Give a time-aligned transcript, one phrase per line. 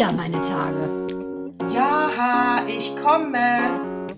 [0.00, 1.06] wieder meine Tage.
[1.74, 4.08] Ja, ich komme.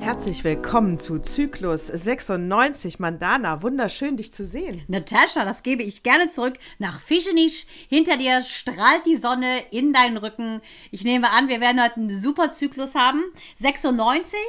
[0.00, 2.98] Herzlich willkommen zu Zyklus 96.
[2.98, 4.82] Mandana, wunderschön, dich zu sehen.
[4.88, 7.68] Natascha, das gebe ich gerne zurück nach Fischenich.
[7.88, 10.62] Hinter dir strahlt die Sonne in deinen Rücken.
[10.90, 13.22] Ich nehme an, wir werden heute einen super Zyklus haben.
[13.60, 14.40] 96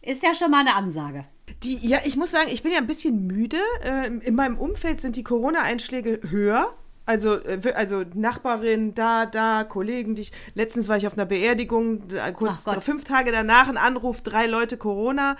[0.00, 1.26] ist ja schon mal eine Ansage.
[1.62, 3.58] Die, ja, ich muss sagen, ich bin ja ein bisschen müde.
[3.82, 6.74] Ähm, in meinem Umfeld sind die Corona-Einschläge höher.
[7.06, 12.02] Also, äh, also Nachbarin, da, da, Kollegen, die ich, letztens war ich auf einer Beerdigung,
[12.34, 15.36] kurz fünf Tage danach ein Anruf, drei Leute Corona.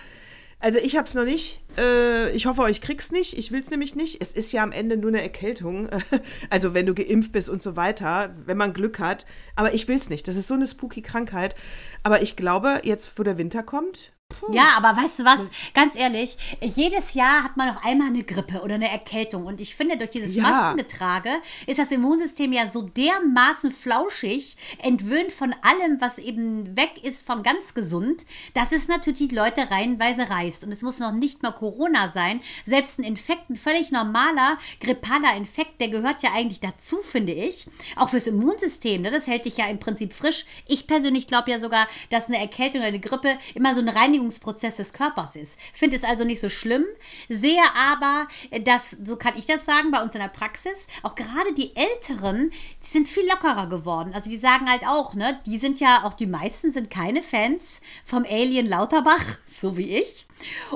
[0.59, 1.61] Also ich habe es noch nicht.
[1.77, 3.37] Äh, ich hoffe, euch krieg's nicht.
[3.37, 4.21] Ich will es nämlich nicht.
[4.21, 5.89] Es ist ja am Ende nur eine Erkältung.
[6.49, 9.25] Also wenn du geimpft bist und so weiter, wenn man Glück hat.
[9.55, 10.27] Aber ich will es nicht.
[10.27, 11.55] Das ist so eine spooky Krankheit.
[12.01, 14.51] Aber ich glaube, jetzt, wo der Winter kommt, Puh.
[14.51, 15.49] Ja, aber weißt du was?
[15.73, 19.45] Ganz ehrlich, jedes Jahr hat man noch einmal eine Grippe oder eine Erkältung.
[19.45, 20.43] Und ich finde, durch dieses ja.
[20.43, 21.29] Maskengetrage
[21.65, 27.41] ist das Immunsystem ja so dermaßen flauschig, entwöhnt von allem, was eben weg ist von
[27.41, 30.65] ganz gesund, dass es natürlich die Leute reihenweise reißt.
[30.65, 32.41] Und es muss noch nicht mal Corona sein.
[32.65, 37.67] Selbst ein Infekt, ein völlig normaler grippaler Infekt, der gehört ja eigentlich dazu, finde ich.
[37.95, 39.03] Auch fürs Immunsystem.
[39.03, 39.11] Ne?
[39.11, 40.45] Das hält dich ja im Prinzip frisch.
[40.67, 44.16] Ich persönlich glaube ja sogar, dass eine Erkältung oder eine Grippe immer so eine Reinigung
[44.17, 45.57] Reinigungsprozess des Körpers ist.
[45.73, 46.83] Finde es also nicht so schlimm,
[47.29, 48.27] sehe aber,
[48.63, 52.51] dass, so kann ich das sagen, bei uns in der Praxis, auch gerade die Älteren,
[52.83, 54.13] die sind viel lockerer geworden.
[54.13, 57.81] Also die sagen halt auch, ne, die sind ja, auch die meisten sind keine Fans
[58.05, 60.25] vom Alien Lauterbach, so wie ich.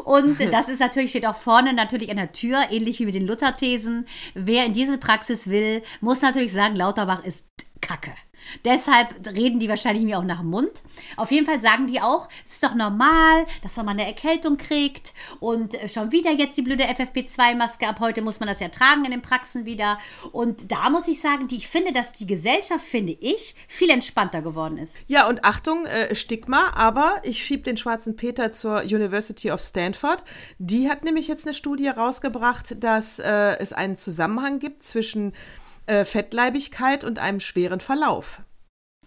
[0.03, 3.27] Und das ist natürlich, steht auch vorne natürlich an der Tür, ähnlich wie mit den
[3.27, 4.07] Luther-Thesen.
[4.33, 7.45] Wer in diese Praxis will, muss natürlich sagen, Lauterbach ist
[7.81, 8.13] Kacke.
[8.65, 10.81] Deshalb reden die wahrscheinlich mir auch nach dem Mund.
[11.17, 15.13] Auf jeden Fall sagen die auch, es ist doch normal, dass man eine Erkältung kriegt
[15.39, 17.87] und äh, schon wieder jetzt die blöde FFP2-Maske.
[17.87, 19.97] Ab heute muss man das ja tragen in den Praxen wieder.
[20.31, 24.41] Und da muss ich sagen, die, ich finde, dass die Gesellschaft, finde ich, viel entspannter
[24.41, 24.95] geworden ist.
[25.07, 30.23] Ja, und Achtung, äh, Stigma, aber ich schiebe den schwarzen Peter zur University of Stanford.
[30.59, 35.33] Die hat nämlich jetzt eine Studie rausgebracht, dass äh, es einen Zusammenhang gibt zwischen
[35.85, 38.41] äh, Fettleibigkeit und einem schweren Verlauf.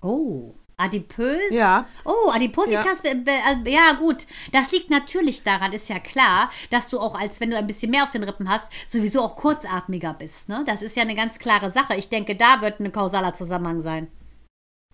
[0.02, 0.54] Oh.
[0.76, 1.50] Adipös?
[1.50, 1.86] Ja.
[2.04, 3.54] Oh, Adipositas, ja.
[3.64, 3.92] ja.
[3.92, 4.26] gut.
[4.52, 7.90] Das liegt natürlich daran, ist ja klar, dass du auch, als wenn du ein bisschen
[7.90, 10.48] mehr auf den Rippen hast, sowieso auch kurzatmiger bist.
[10.48, 10.64] Ne?
[10.66, 11.94] Das ist ja eine ganz klare Sache.
[11.94, 14.08] Ich denke, da wird ein kausaler Zusammenhang sein.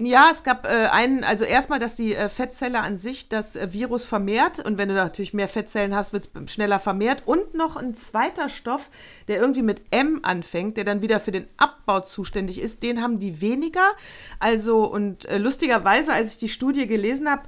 [0.03, 3.71] Ja, es gab äh, einen, also erstmal, dass die äh, Fettzelle an sich das äh,
[3.71, 7.77] Virus vermehrt und wenn du natürlich mehr Fettzellen hast, wird es schneller vermehrt und noch
[7.77, 8.89] ein zweiter Stoff,
[9.29, 13.21] der irgendwie mit M anfängt, der dann wieder für den Abbau zuständig ist, den haben
[13.21, 13.85] die weniger.
[14.39, 17.43] Also und äh, lustigerweise, als ich die Studie gelesen habe,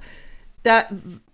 [0.61, 0.85] da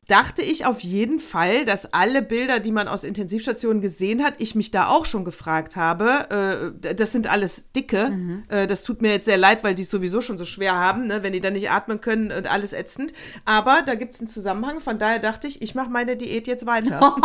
[0.09, 4.55] dachte ich auf jeden Fall, dass alle Bilder, die man aus Intensivstationen gesehen hat, ich
[4.55, 6.73] mich da auch schon gefragt habe.
[6.83, 8.09] Äh, das sind alles dicke.
[8.09, 8.43] Mhm.
[8.49, 11.07] Äh, das tut mir jetzt sehr leid, weil die es sowieso schon so schwer haben,
[11.07, 13.13] ne, wenn die dann nicht atmen können und alles ätzend.
[13.45, 14.79] Aber da gibt es einen Zusammenhang.
[14.79, 16.99] Von daher dachte ich, ich mache meine Diät jetzt weiter.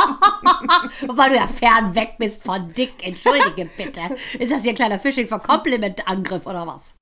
[1.07, 2.93] weil du ja fern weg bist von dick.
[3.03, 4.01] Entschuldige bitte.
[4.39, 6.95] Ist das hier ein kleiner Fishing for Compliment Angriff oder was?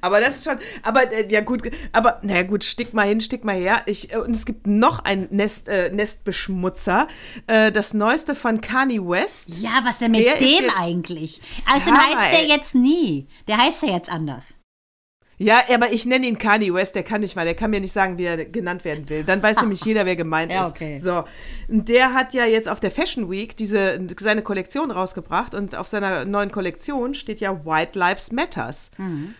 [0.00, 1.62] Aber das ist schon, aber äh, ja gut,
[1.92, 3.82] aber naja gut, stick mal hin, stick mal her.
[3.86, 7.08] Ich, äh, und es gibt noch ein Nest, äh, Nestbeschmutzer,
[7.46, 9.58] äh, das neueste von Kanye West.
[9.58, 11.40] Ja, was denn mit der dem eigentlich?
[11.72, 13.26] Also heißt der jetzt nie.
[13.48, 14.54] Der heißt ja jetzt anders.
[15.36, 17.92] Ja, aber ich nenne ihn Kanye West, der kann nicht mal, der kann mir nicht
[17.92, 19.24] sagen, wie er genannt werden will.
[19.24, 20.96] Dann weiß nämlich jeder, wer gemeint ja, okay.
[20.96, 21.04] ist.
[21.04, 21.24] So,
[21.68, 26.24] der hat ja jetzt auf der Fashion Week diese, seine Kollektion rausgebracht und auf seiner
[26.24, 28.90] neuen Kollektion steht ja White Lives Matters.
[28.96, 29.34] Mhm.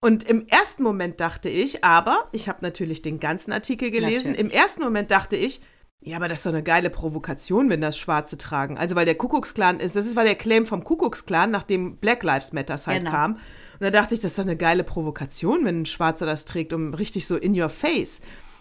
[0.00, 4.30] Und im ersten Moment dachte ich, aber ich habe natürlich den ganzen Artikel gelesen.
[4.30, 4.38] Natürlich.
[4.40, 5.60] Im ersten Moment dachte ich,
[6.00, 8.78] ja, aber das ist doch eine geile Provokation, wenn das Schwarze tragen.
[8.78, 12.52] Also, weil der Kuckucksklan ist, das ist, weil der Claim vom Kuckucksklan, nachdem Black Lives
[12.52, 13.10] Matters halt genau.
[13.10, 13.32] kam.
[13.34, 13.40] Und
[13.80, 16.94] da dachte ich, das ist doch eine geile Provokation, wenn ein Schwarzer das trägt, um
[16.94, 18.20] richtig so in your face.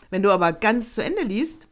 [0.10, 1.68] Wenn du aber ganz zu Ende liest,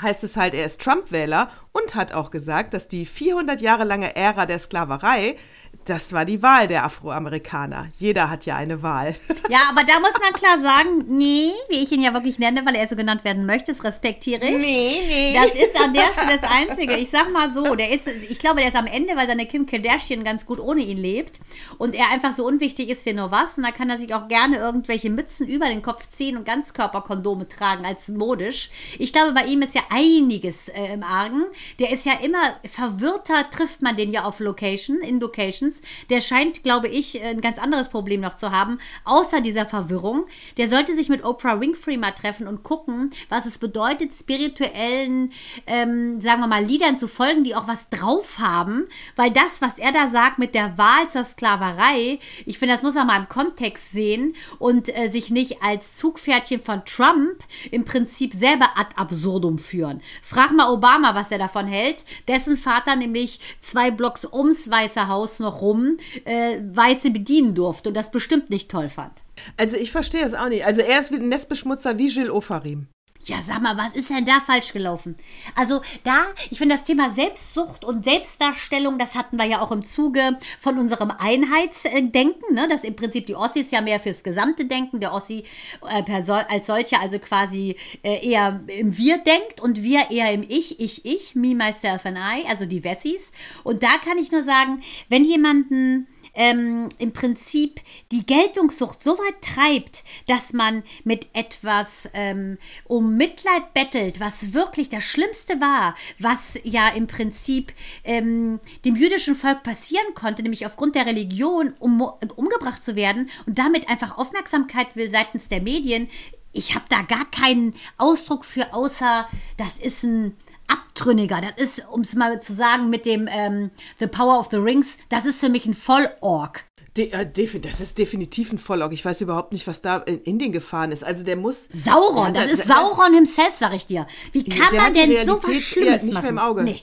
[0.00, 4.16] heißt es halt, er ist Trump-Wähler und hat auch gesagt, dass die 400 Jahre lange
[4.16, 5.36] Ära der Sklaverei
[5.84, 7.88] das war die Wahl der Afroamerikaner.
[7.98, 9.16] Jeder hat ja eine Wahl.
[9.48, 12.74] Ja, aber da muss man klar sagen, nee, wie ich ihn ja wirklich nenne, weil
[12.74, 14.56] er so genannt werden möchte, das respektiere ich.
[14.56, 15.34] Nee, nee.
[15.34, 16.96] Das ist an der Stelle das Einzige.
[16.96, 19.66] Ich sag mal so, der ist, ich glaube, der ist am Ende, weil seine Kim
[19.66, 21.40] Kardashian ganz gut ohne ihn lebt
[21.76, 23.58] und er einfach so unwichtig ist wie nur was.
[23.58, 27.48] Und da kann er sich auch gerne irgendwelche Mützen über den Kopf ziehen und Ganzkörperkondome
[27.48, 28.70] tragen als modisch.
[28.98, 31.44] Ich glaube, bei ihm ist ja einiges äh, im Argen.
[31.78, 36.20] Der ist ja immer verwirrter, trifft man den ja auf Location, in Locations erstens, der
[36.20, 40.26] scheint, glaube ich, ein ganz anderes Problem noch zu haben, außer dieser Verwirrung.
[40.56, 45.32] Der sollte sich mit Oprah Winfrey mal treffen und gucken, was es bedeutet, spirituellen,
[45.66, 48.86] ähm, sagen wir mal, Liedern zu folgen, die auch was drauf haben.
[49.16, 52.94] Weil das, was er da sagt mit der Wahl zur Sklaverei, ich finde, das muss
[52.94, 58.34] man mal im Kontext sehen und äh, sich nicht als Zugpferdchen von Trump im Prinzip
[58.34, 60.02] selber ad absurdum führen.
[60.22, 62.04] Frag mal Obama, was er davon hält.
[62.28, 67.96] Dessen Vater nämlich zwei Blocks ums Weiße Haus noch rum äh, Weiße bedienen durfte und
[67.96, 69.12] das bestimmt nicht toll fand.
[69.56, 70.66] Also ich verstehe es auch nicht.
[70.66, 72.88] Also er ist ein Nestbeschmutzer wie Gilles Ofarim.
[73.24, 75.14] Ja, sag mal, was ist denn da falsch gelaufen?
[75.54, 79.84] Also da, ich finde das Thema Selbstsucht und Selbstdarstellung, das hatten wir ja auch im
[79.84, 82.66] Zuge von unserem Einheitsdenken, ne?
[82.68, 85.44] dass im Prinzip die Ossis ja mehr fürs gesamte Denken, der Ossi
[85.88, 86.12] äh,
[86.48, 91.04] als solcher also quasi äh, eher im Wir denkt und wir eher im Ich, Ich,
[91.04, 93.30] Ich, Me, Myself and I, also die Wessis.
[93.62, 97.80] Und da kann ich nur sagen, wenn jemanden ähm, im Prinzip
[98.10, 104.88] die Geltungssucht so weit treibt, dass man mit etwas ähm, um Mitleid bettelt, was wirklich
[104.88, 107.72] das Schlimmste war, was ja im Prinzip
[108.04, 112.00] ähm, dem jüdischen Volk passieren konnte, nämlich aufgrund der Religion um,
[112.36, 116.08] umgebracht zu werden und damit einfach Aufmerksamkeit will seitens der Medien.
[116.52, 119.26] Ich habe da gar keinen Ausdruck für, außer
[119.56, 120.36] das ist ein
[120.72, 121.40] Abtrünniger.
[121.40, 124.98] Das ist, um es mal zu sagen, mit dem ähm, The Power of the Rings,
[125.08, 126.64] das ist für mich ein Vollorg.
[126.96, 128.92] De, äh, das ist definitiv ein Vollorg.
[128.92, 131.04] Ich weiß überhaupt nicht, was da in Indien gefahren ist.
[131.04, 131.68] Also der muss.
[131.72, 134.06] Sauron, das ist Sauron himself, sag ich dir.
[134.32, 136.22] Wie kann man denn so was Schlimmes nicht machen?
[136.22, 136.62] Mehr im Auge.
[136.64, 136.82] Nee.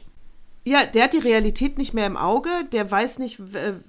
[0.65, 2.49] Ja, der hat die Realität nicht mehr im Auge.
[2.71, 3.39] Der weiß nicht,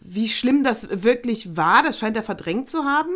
[0.00, 1.82] wie schlimm das wirklich war.
[1.82, 3.10] Das scheint er verdrängt zu haben.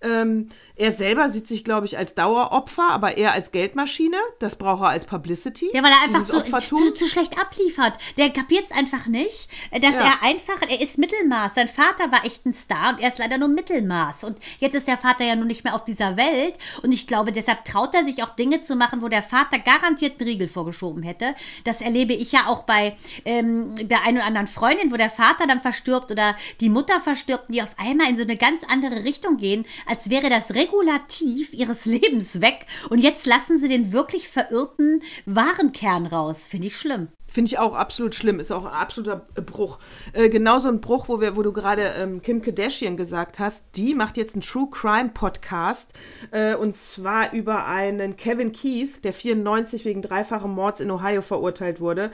[0.00, 4.16] Ähm, er selber sieht sich, glaube ich, als Daueropfer, aber eher als Geldmaschine.
[4.40, 5.70] Das braucht er als Publicity.
[5.72, 7.96] Ja, weil er einfach so zu, zu, schlecht abliefert.
[8.16, 10.00] Der kapiert es einfach nicht, dass ja.
[10.00, 11.54] er einfach, er ist Mittelmaß.
[11.54, 14.24] Sein Vater war echt ein Star und er ist leider nur Mittelmaß.
[14.24, 16.58] Und jetzt ist der Vater ja nun nicht mehr auf dieser Welt.
[16.82, 20.18] Und ich glaube, deshalb traut er sich auch Dinge zu machen, wo der Vater garantiert
[20.18, 21.36] einen Riegel vorgeschoben hätte.
[21.62, 25.46] Das erlebe ich ja auch bei ähm, der einen oder anderen Freundin, wo der Vater
[25.46, 29.36] dann verstirbt oder die Mutter verstirbt, die auf einmal in so eine ganz andere Richtung
[29.36, 32.66] gehen, als wäre das regulativ ihres Lebens weg.
[32.90, 36.46] Und jetzt lassen sie den wirklich verirrten Warenkern raus.
[36.46, 37.08] Finde ich schlimm.
[37.34, 39.80] Finde ich auch absolut schlimm, ist auch ein absoluter Bruch.
[40.12, 43.96] Äh, genauso ein Bruch, wo, wir, wo du gerade ähm, Kim Kardashian gesagt hast, die
[43.96, 45.94] macht jetzt einen True Crime Podcast
[46.30, 51.80] äh, und zwar über einen Kevin Keith, der 94 wegen dreifachen Mords in Ohio verurteilt
[51.80, 52.12] wurde.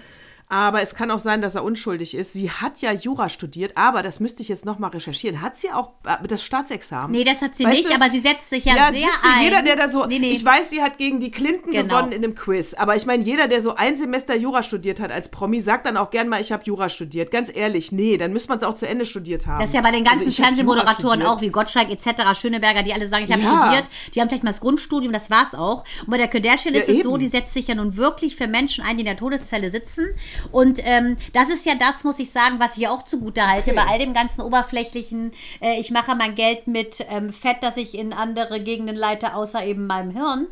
[0.52, 2.32] Aber es kann auch sein, dass er unschuldig ist.
[2.32, 5.40] Sie hat ja Jura studiert, aber das müsste ich jetzt nochmal recherchieren.
[5.40, 7.12] Hat sie auch äh, das Staatsexamen?
[7.12, 7.94] Nee, das hat sie weißt nicht, du?
[7.94, 9.44] aber sie setzt sich ja, ja sehr du, ein.
[9.44, 10.32] Jeder, der da so, nee, nee.
[10.32, 11.84] ich weiß, sie hat gegen die Clinton genau.
[11.84, 15.12] gewonnen in einem Quiz, aber ich meine, jeder, der so ein Semester Jura studiert hat
[15.12, 17.30] als Promi, sagt dann auch gern mal, ich habe Jura studiert.
[17.30, 19.60] Ganz ehrlich, nee, dann müsste man es auch zu Ende studiert haben.
[19.60, 23.06] Das ist ja bei den ganzen also Fernsehmoderatoren auch, wie Gottschalk etc., Schöneberger, die alle
[23.06, 23.62] sagen, ich habe ja.
[23.62, 23.84] studiert.
[24.16, 25.84] Die haben vielleicht mal das Grundstudium, das war's auch.
[26.00, 27.02] Und bei der Kardashian ja, ist es eben.
[27.04, 30.08] so, die setzt sich ja nun wirklich für Menschen ein, die in der Todeszelle sitzen
[30.52, 33.80] und ähm, das ist ja das, muss ich sagen, was ich auch zugute halte, okay.
[33.84, 37.94] bei all dem ganzen oberflächlichen, äh, ich mache mein Geld mit ähm, Fett, das ich
[37.94, 40.46] in andere Gegenden leite, außer eben meinem Hirn,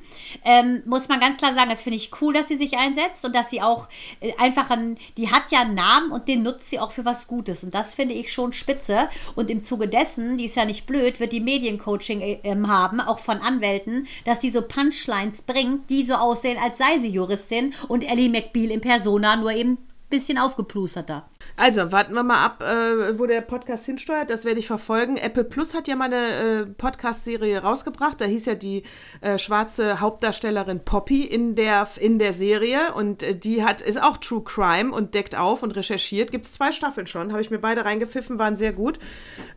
[0.44, 3.34] ähm, muss man ganz klar sagen, das finde ich cool, dass sie sich einsetzt und
[3.34, 3.88] dass sie auch
[4.20, 7.26] äh, einfach ein, die hat ja einen Namen und den nutzt sie auch für was
[7.26, 7.64] Gutes.
[7.64, 9.08] Und das finde ich schon spitze.
[9.34, 13.00] Und im Zuge dessen, die ist ja nicht blöd, wird die Mediencoaching äh, ähm, haben,
[13.00, 17.74] auch von Anwälten, dass die so Punchlines bringt, die so aussehen, als sei sie Juristin
[17.88, 19.77] und Ellie McBeal in Persona, nur eben
[20.08, 21.28] bisschen aufgeplusterter.
[21.58, 24.30] Also, warten wir mal ab, äh, wo der Podcast hinsteuert.
[24.30, 25.16] Das werde ich verfolgen.
[25.16, 28.20] Apple Plus hat ja mal eine äh, Podcast-Serie rausgebracht.
[28.20, 28.84] Da hieß ja die
[29.22, 32.94] äh, schwarze Hauptdarstellerin Poppy in der, in der Serie.
[32.94, 36.30] Und äh, die hat, ist auch True Crime und deckt auf und recherchiert.
[36.30, 37.32] Gibt es zwei Staffeln schon.
[37.32, 39.00] Habe ich mir beide reingepfiffen, waren sehr gut.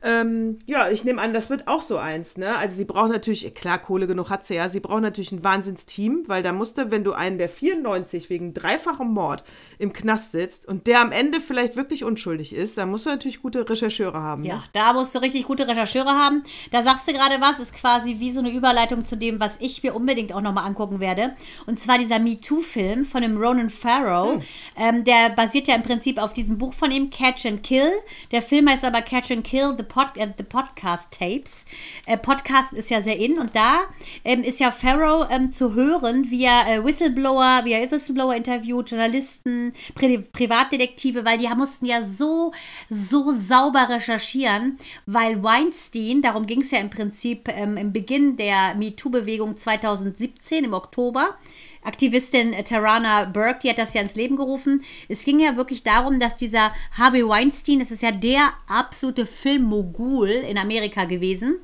[0.01, 2.36] Ähm, ja, ich nehme an, das wird auch so eins.
[2.36, 2.58] Ne?
[2.58, 4.70] Also, sie braucht natürlich, klar, Kohle genug hat sie ja.
[4.70, 9.13] Sie braucht natürlich ein Wahnsinnsteam, weil da musste, wenn du einen der 94 wegen dreifachem
[9.13, 9.43] Mord
[9.77, 13.10] im Knast sitzt und der am Ende vielleicht wirklich wirklich unschuldig ist, dann musst du
[13.10, 14.43] natürlich gute Rechercheure haben.
[14.43, 14.63] Ja, ne?
[14.74, 16.43] da musst du richtig gute Rechercheure haben.
[16.71, 19.83] Da sagst du gerade was, ist quasi wie so eine Überleitung zu dem, was ich
[19.83, 21.36] mir unbedingt auch nochmal angucken werde.
[21.65, 24.33] Und zwar dieser MeToo-Film von dem Ronan Farrow.
[24.33, 24.41] Hm.
[24.77, 27.91] Ähm, der basiert ja im Prinzip auf diesem Buch von ihm, Catch and Kill.
[28.31, 31.65] Der Film heißt aber Catch and Kill, The, Pod äh, the Podcast Tapes.
[32.05, 33.81] Äh, Podcast ist ja sehr in und da
[34.24, 38.91] ähm, ist ja Farrow ähm, zu hören, wie er äh, Whistleblower, wie er Whistleblower interviewt,
[38.91, 42.51] Journalisten, Pri Privatdetektive, weil die mussten mussten ja so,
[42.89, 48.75] so sauber recherchieren, weil Weinstein, darum ging es ja im Prinzip ähm, im Beginn der
[48.75, 51.38] MeToo-Bewegung 2017 im Oktober,
[51.83, 54.83] Aktivistin Tarana Burke, die hat das ja ins Leben gerufen.
[55.09, 60.29] Es ging ja wirklich darum, dass dieser Harvey Weinstein, das ist ja der absolute Filmmogul
[60.29, 61.59] in Amerika gewesen.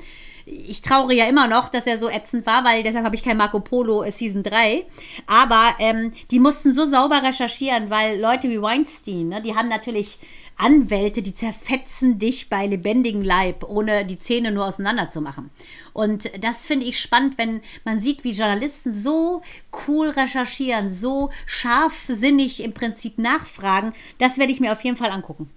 [0.50, 3.36] Ich traure ja immer noch, dass er so ätzend war, weil deshalb habe ich kein
[3.36, 4.86] Marco Polo Season 3.
[5.26, 10.20] Aber ähm, die mussten so sauber recherchieren, weil Leute wie Weinstein, ne, die haben natürlich
[10.58, 15.52] Anwälte, die zerfetzen dich bei lebendigem Leib, ohne die Zähne nur auseinanderzumachen.
[15.94, 19.44] Und das finde ich spannend, wenn man sieht, wie Journalisten so
[19.88, 23.94] cool recherchieren, so scharfsinnig im Prinzip nachfragen.
[24.18, 25.50] Das werde ich mir auf jeden Fall angucken.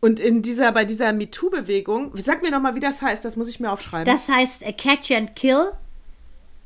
[0.00, 3.60] Und in dieser, bei dieser MeToo-Bewegung, sag mir nochmal, wie das heißt, das muss ich
[3.60, 4.04] mir aufschreiben.
[4.04, 5.72] Das heißt Catch and Kill,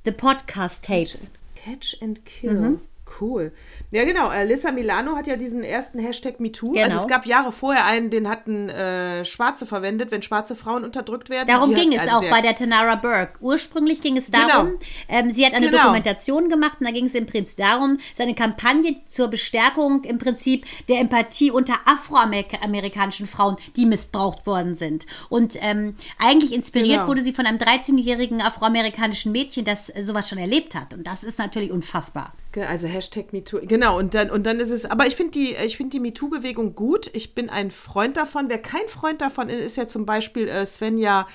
[0.04, 1.30] the Podcast Tapes.
[1.54, 2.52] Catch and Kill.
[2.52, 2.80] Mhm.
[3.20, 3.52] Cool.
[3.92, 4.28] Ja, genau.
[4.28, 6.72] Alyssa Milano hat ja diesen ersten Hashtag MeToo.
[6.72, 6.84] Genau.
[6.84, 11.28] Also es gab Jahre vorher einen, den hatten äh, Schwarze verwendet, wenn schwarze Frauen unterdrückt
[11.28, 11.48] werden.
[11.48, 13.32] Darum ging hat, es also auch der- bei der Tanara Burke.
[13.40, 14.78] Ursprünglich ging es darum, Genau.
[15.08, 15.78] ähm, sie hat eine Genau.
[15.82, 20.66] Dokumentation gemacht und da ging es im Prinzip darum, seine Kampagne zur Bestärkung im Prinzip
[20.88, 25.06] der Empathie unter afroamerikanischen Frauen, die missbraucht worden sind.
[25.28, 27.08] Und ähm, eigentlich inspiriert Genau.
[27.08, 30.94] wurde sie von einem 13-jährigen afroamerikanischen Mädchen, das äh, sowas schon erlebt hat.
[30.94, 32.32] Und das ist natürlich unfassbar.
[32.56, 33.60] Also Hashtag MeToo.
[33.62, 36.74] Genau, und dann, und dann ist es, aber ich finde die, ich finde die MeToo-Bewegung
[36.74, 37.10] gut.
[37.14, 38.48] Ich bin ein Freund davon.
[38.48, 41.28] Wer kein Freund davon ist, ist ja zum Beispiel äh, Svenja,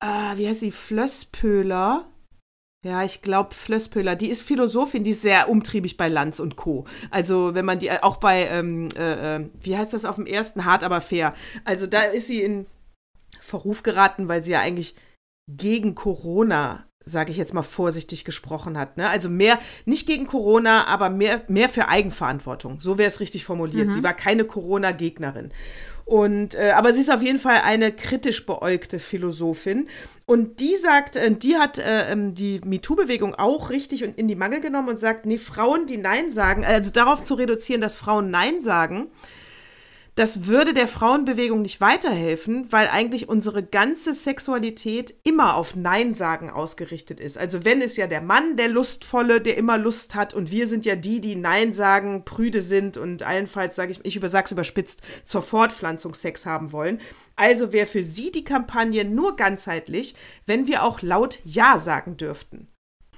[0.00, 2.06] äh, wie heißt sie, Flösspöhler.
[2.84, 6.84] Ja, ich glaube Flösspöhler, die ist Philosophin, die ist sehr umtriebig bei Lanz und Co.
[7.10, 10.26] Also wenn man die äh, auch bei, ähm, äh, äh, wie heißt das auf dem
[10.26, 11.34] ersten, hart aber fair.
[11.64, 12.66] Also da ist sie in
[13.40, 14.94] Verruf geraten, weil sie ja eigentlich
[15.48, 18.96] gegen Corona, sage ich jetzt mal vorsichtig gesprochen hat.
[18.96, 19.08] Ne?
[19.08, 22.80] Also mehr, nicht gegen Corona, aber mehr, mehr für Eigenverantwortung.
[22.80, 23.92] So wäre es richtig formuliert.
[23.92, 25.52] Sie war keine Corona-Gegnerin.
[26.04, 29.88] Und, äh, aber sie ist auf jeden Fall eine kritisch beäugte Philosophin.
[30.24, 34.36] Und die sagt, äh, die hat äh, ähm, die MeToo-Bewegung auch richtig und in die
[34.36, 38.30] Mangel genommen und sagt, nee, Frauen, die Nein sagen, also darauf zu reduzieren, dass Frauen
[38.30, 39.08] Nein sagen,
[40.16, 46.48] das würde der Frauenbewegung nicht weiterhelfen, weil eigentlich unsere ganze Sexualität immer auf Nein sagen
[46.48, 47.36] ausgerichtet ist.
[47.36, 50.86] Also wenn ist ja der Mann der Lustvolle, der immer Lust hat und wir sind
[50.86, 55.42] ja die, die Nein sagen, prüde sind und allenfalls, sage ich, ich übersag's überspitzt, zur
[55.42, 56.98] Fortpflanzung Sex haben wollen.
[57.36, 60.14] Also wäre für sie die Kampagne nur ganzheitlich,
[60.46, 62.68] wenn wir auch laut Ja sagen dürften.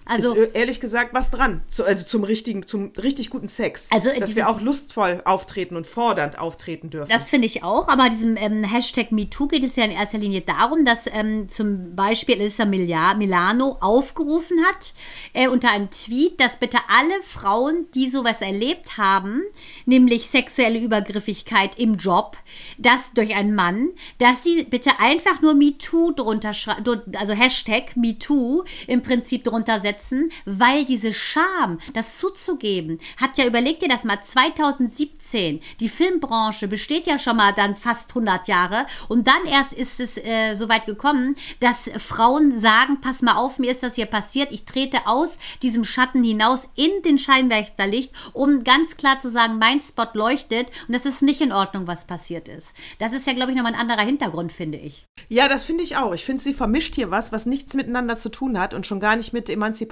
[0.08, 1.62] Also ist äh, ehrlich gesagt was dran.
[1.68, 3.88] Zu, also zum richtigen, zum richtig guten Sex.
[3.90, 7.10] Also, dass dieses- wir auch lustvoll auftreten und fordernd auftreten dürfen.
[7.10, 10.40] Das finde ich auch, aber diesem ähm, Hashtag MeToo geht es ja in erster Linie
[10.40, 14.92] darum, dass ähm, zum Beispiel Elisa Mila- Milano aufgerufen hat,
[15.34, 19.42] äh, unter einem Tweet, dass bitte alle Frauen, die sowas erlebt haben,
[19.86, 22.36] nämlich sexuelle Übergriffigkeit im Job,
[22.78, 28.64] das durch einen Mann, dass sie bitte einfach nur MeToo drunter schreiben, also Hashtag MeToo
[28.86, 29.97] im Prinzip drunter setzen,
[30.44, 37.06] weil diese Scham, das zuzugeben, hat ja, überleg dir das mal, 2017, die Filmbranche besteht
[37.06, 40.86] ja schon mal dann fast 100 Jahre und dann erst ist es äh, so weit
[40.86, 45.38] gekommen, dass Frauen sagen, pass mal auf, mir ist das hier passiert, ich trete aus
[45.62, 50.94] diesem Schatten hinaus in den Scheinwerferlicht, um ganz klar zu sagen, mein Spot leuchtet und
[50.94, 52.74] das ist nicht in Ordnung, was passiert ist.
[52.98, 55.06] Das ist ja, glaube ich, nochmal ein anderer Hintergrund, finde ich.
[55.28, 56.14] Ja, das finde ich auch.
[56.14, 59.16] Ich finde, sie vermischt hier was, was nichts miteinander zu tun hat und schon gar
[59.16, 59.87] nicht mit Emanzipation.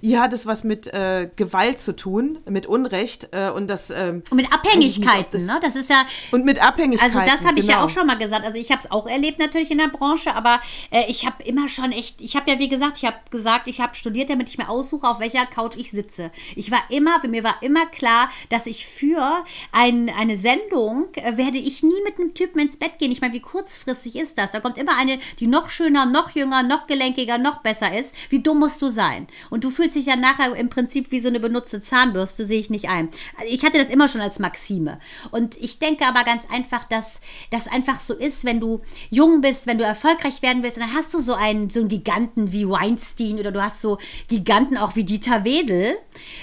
[0.00, 4.22] Hier hat es was mit äh, Gewalt zu tun, mit Unrecht äh, und das ähm,
[4.30, 5.58] Und mit Abhängigkeiten, das- ne?
[5.62, 7.16] Das ist ja, und mit Abhängigkeiten.
[7.18, 7.86] Also das habe ich ja genau.
[7.86, 8.44] auch schon mal gesagt.
[8.44, 11.68] Also ich habe es auch erlebt natürlich in der Branche, aber äh, ich habe immer
[11.68, 14.58] schon echt, ich habe ja wie gesagt, ich habe gesagt, ich habe studiert, damit ich
[14.58, 16.30] mir aussuche, auf welcher Couch ich sitze.
[16.56, 21.58] Ich war immer, mir war immer klar, dass ich für ein, eine Sendung äh, werde
[21.58, 23.12] ich nie mit einem Typen ins Bett gehen.
[23.12, 24.50] Ich meine, wie kurzfristig ist das?
[24.52, 28.14] Da kommt immer eine, die noch schöner, noch jünger, noch gelenkiger, noch besser ist.
[28.30, 29.13] Wie dumm musst du sein?
[29.50, 32.70] Und du fühlst dich ja nachher im Prinzip wie so eine benutzte Zahnbürste, sehe ich
[32.70, 33.08] nicht ein.
[33.48, 34.98] Ich hatte das immer schon als Maxime.
[35.30, 38.80] Und ich denke aber ganz einfach, dass das einfach so ist, wenn du
[39.10, 42.52] jung bist, wenn du erfolgreich werden willst, dann hast du so einen, so einen Giganten
[42.52, 45.96] wie Weinstein oder du hast so Giganten auch wie Dieter Wedel,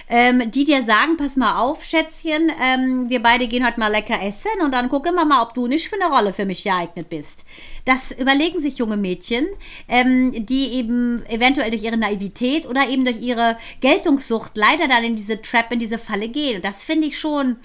[0.10, 4.22] ähm, die dir sagen, pass mal auf, Schätzchen, ähm, wir beide gehen heute mal lecker
[4.22, 7.10] essen und dann gucken wir mal, ob du nicht für eine Rolle für mich geeignet
[7.10, 7.46] bist.
[7.86, 9.48] Das überlegen sich junge Mädchen,
[9.88, 15.16] ähm, die eben eventuell durch ihre Naivität oder eben durch ihre Geltungssucht leider dann in
[15.16, 16.58] diese Trap, in diese Falle gehen.
[16.58, 17.58] Und das finde ich schon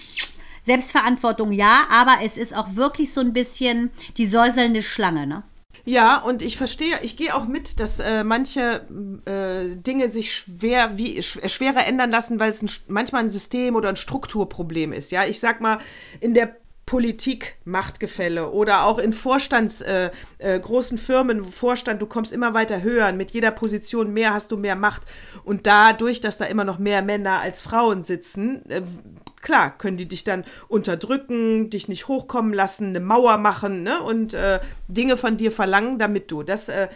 [0.63, 5.43] Selbstverantwortung ja, aber es ist auch wirklich so ein bisschen die säuselnde Schlange, ne?
[5.85, 8.85] Ja, und ich verstehe, ich gehe auch mit, dass äh, manche
[9.25, 13.77] äh, Dinge sich schwer, wie, äh, schwerer ändern lassen, weil es ein, manchmal ein System
[13.77, 15.11] oder ein Strukturproblem ist.
[15.11, 15.79] Ja, ich sag mal,
[16.19, 16.57] in der
[16.87, 22.81] Politik, Machtgefälle oder auch in Vorstands, äh, äh, großen Firmen, Vorstand, du kommst immer weiter
[22.81, 25.01] höher, mit jeder Position mehr hast du mehr Macht
[25.43, 28.83] und dadurch, dass da immer noch mehr Männer als Frauen sitzen, äh,
[29.41, 34.01] klar, können die dich dann unterdrücken, dich nicht hochkommen lassen, eine Mauer machen ne?
[34.01, 36.69] und äh, Dinge von dir verlangen, damit du das.
[36.69, 36.87] Äh,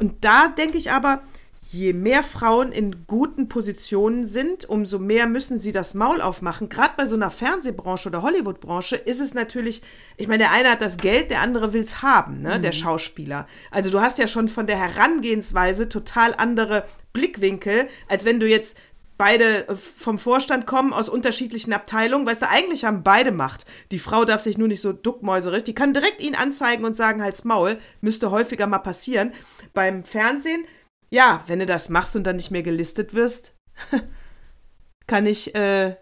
[0.00, 1.22] und da denke ich aber,
[1.70, 6.70] je mehr Frauen in guten Positionen sind, umso mehr müssen sie das Maul aufmachen.
[6.70, 9.82] Gerade bei so einer Fernsehbranche oder Hollywoodbranche ist es natürlich,
[10.16, 12.56] ich meine, der eine hat das Geld, der andere will es haben, ne?
[12.56, 12.62] Mhm.
[12.62, 13.46] der Schauspieler.
[13.70, 18.78] Also du hast ja schon von der Herangehensweise total andere Blickwinkel, als wenn du jetzt
[19.18, 22.24] beide vom Vorstand kommen aus unterschiedlichen Abteilungen.
[22.24, 23.66] Weißt du, eigentlich haben beide Macht.
[23.90, 25.64] Die Frau darf sich nur nicht so duckmäuserisch.
[25.64, 27.78] Die kann direkt ihn anzeigen und sagen, halt's Maul.
[28.00, 29.32] Müsste häufiger mal passieren.
[29.74, 30.64] Beim Fernsehen
[31.10, 33.56] ja, wenn du das machst und dann nicht mehr gelistet wirst,
[35.06, 35.96] kann ich äh,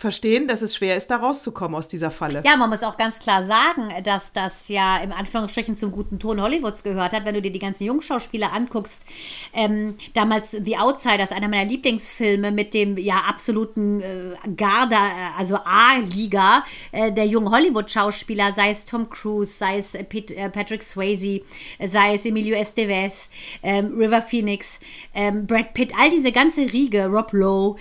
[0.00, 2.42] verstehen, dass es schwer ist, da rauszukommen aus dieser Falle.
[2.46, 6.40] Ja, man muss auch ganz klar sagen, dass das ja im Anführungsstrichen zum guten Ton
[6.40, 7.26] Hollywoods gehört hat.
[7.26, 9.04] Wenn du dir die ganzen Jungschauspieler anguckst,
[9.52, 15.56] ähm, damals The Outsiders, einer meiner Lieblingsfilme mit dem ja absoluten äh, Garda, äh, also
[15.56, 21.42] A-Liga äh, der jungen Hollywood-Schauspieler, sei es Tom Cruise, sei es Pet, äh, Patrick Swayze,
[21.78, 23.28] sei es Emilio Estevez,
[23.62, 24.80] ähm, River Phoenix,
[25.14, 27.78] ähm, Brad Pitt, all diese ganze Riege, Rob Lowe,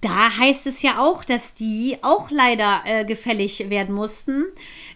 [0.00, 4.46] da heißt es ja auch, dass die auch leider äh, gefällig werden mussten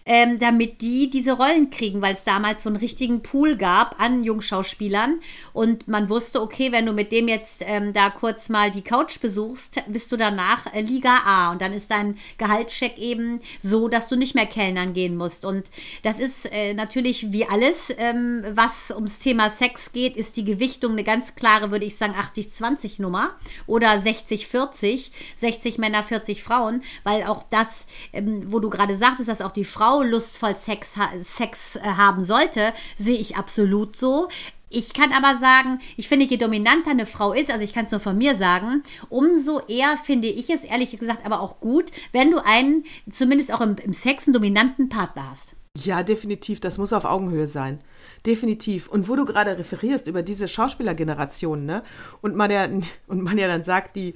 [0.05, 4.23] ähm, damit die diese Rollen kriegen, weil es damals so einen richtigen Pool gab an
[4.23, 5.19] Jungschauspielern.
[5.51, 9.19] Und man wusste, okay, wenn du mit dem jetzt ähm, da kurz mal die Couch
[9.19, 11.51] besuchst, bist du danach äh, Liga A.
[11.51, 15.43] Und dann ist dein Gehaltscheck eben so, dass du nicht mehr Kellnern gehen musst.
[15.43, 15.71] Und
[16.03, 20.91] das ist äh, natürlich wie alles, ähm, was ums Thema Sex geht, ist die Gewichtung
[20.91, 23.31] eine ganz klare, würde ich sagen, 80-20 Nummer
[23.65, 29.41] oder 60-40, 60 Männer, 40 Frauen, weil auch das, ähm, wo du gerade sagtest, dass
[29.41, 34.27] auch die Frau Frau lustvoll Sex, Sex äh, haben sollte, sehe ich absolut so.
[34.69, 37.91] Ich kann aber sagen, ich finde, je dominanter eine Frau ist, also ich kann es
[37.91, 42.29] nur von mir sagen, umso eher finde ich es, ehrlich gesagt, aber auch gut, wenn
[42.29, 45.55] du einen, zumindest auch im, im Sex, einen dominanten Partner hast.
[45.77, 46.59] Ja, definitiv.
[46.59, 47.79] Das muss auf Augenhöhe sein.
[48.25, 48.89] Definitiv.
[48.89, 51.83] Und wo du gerade referierst über diese Schauspielergeneration, ne?
[52.21, 52.67] Und man ja,
[53.07, 54.13] und man ja dann sagt, die,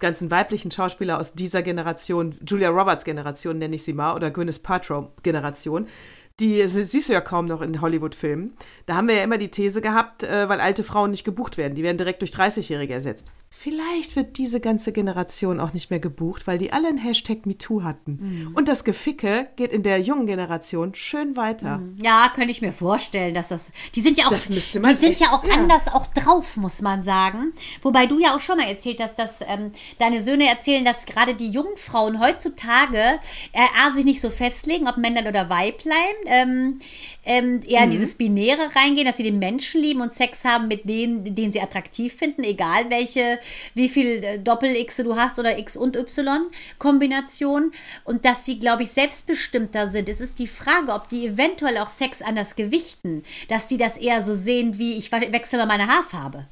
[0.00, 4.62] ganzen weiblichen Schauspieler aus dieser Generation, Julia Roberts Generation nenne ich sie mal, oder Gwyneth
[4.62, 5.86] Paltrow Generation,
[6.40, 8.54] die siehst du ja kaum noch in Hollywood-Filmen.
[8.86, 11.74] Da haben wir ja immer die These gehabt, äh, weil alte Frauen nicht gebucht werden.
[11.74, 13.28] Die werden direkt durch 30-Jährige ersetzt.
[13.52, 17.82] Vielleicht wird diese ganze Generation auch nicht mehr gebucht, weil die alle einen Hashtag MeToo
[17.82, 18.18] hatten.
[18.20, 18.54] Mhm.
[18.54, 21.78] Und das Geficke geht in der jungen Generation schön weiter.
[21.78, 21.98] Mhm.
[22.00, 23.72] Ja, könnte ich mir vorstellen, dass das.
[23.96, 25.54] Die sind ja auch, das müsste man die sind echt, ja auch ja.
[25.54, 27.52] anders auch drauf, muss man sagen.
[27.82, 31.34] Wobei du ja auch schon mal erzählt hast, dass ähm, deine Söhne erzählen, dass gerade
[31.34, 33.18] die jungen Frauen heutzutage
[33.52, 35.96] äh, A, sich nicht so festlegen, ob Männlein oder Weiblein,
[36.30, 36.80] ähm,
[37.24, 37.84] ähm, eher mhm.
[37.84, 41.52] in dieses Binäre reingehen, dass sie den Menschen lieben und Sex haben mit denen, den
[41.52, 43.38] sie attraktiv finden, egal welche
[43.74, 47.72] wie viel äh, Doppel-X du hast oder X und Y-Kombination
[48.04, 50.08] und dass sie, glaube ich, selbstbestimmter sind.
[50.08, 54.24] Es ist die Frage, ob die eventuell auch Sex anders gewichten, dass die das eher
[54.24, 56.46] so sehen wie ich wechsle mal meine Haarfarbe.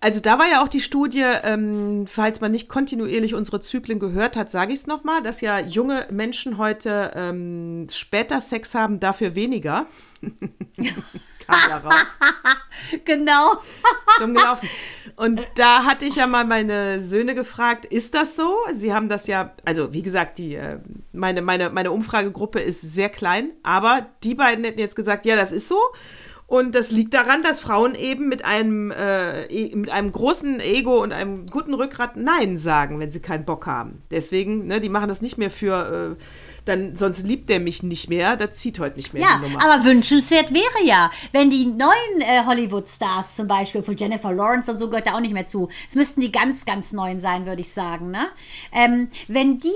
[0.00, 4.36] Also da war ja auch die Studie, ähm, falls man nicht kontinuierlich unsere Zyklen gehört
[4.36, 9.34] hat, sage ich es nochmal, dass ja junge Menschen heute ähm, später Sex haben, dafür
[9.34, 9.86] weniger.
[11.46, 12.06] Kam ja raus.
[13.04, 13.52] genau.
[14.18, 14.68] Dumm gelaufen.
[15.16, 18.56] Und da hatte ich ja mal meine Söhne gefragt, ist das so?
[18.72, 20.78] Sie haben das ja, also wie gesagt, die, äh,
[21.12, 25.50] meine, meine, meine Umfragegruppe ist sehr klein, aber die beiden hätten jetzt gesagt, ja, das
[25.50, 25.80] ist so.
[26.48, 31.02] Und das liegt daran, dass Frauen eben mit einem, äh, e, mit einem großen Ego
[31.02, 34.00] und einem guten Rückgrat Nein sagen, wenn sie keinen Bock haben.
[34.10, 36.22] Deswegen, ne, die machen das nicht mehr für äh,
[36.68, 39.64] dann sonst liebt er mich nicht mehr, das zieht heute nicht mehr ja, die Nummer.
[39.64, 44.78] aber wünschenswert wäre ja, wenn die neuen äh, Hollywood-Stars zum Beispiel, von Jennifer Lawrence und
[44.78, 45.68] so gehört da auch nicht mehr zu.
[45.88, 48.28] Es müssten die ganz, ganz neuen sein, würde ich sagen, ne?
[48.72, 49.68] Ähm, wenn die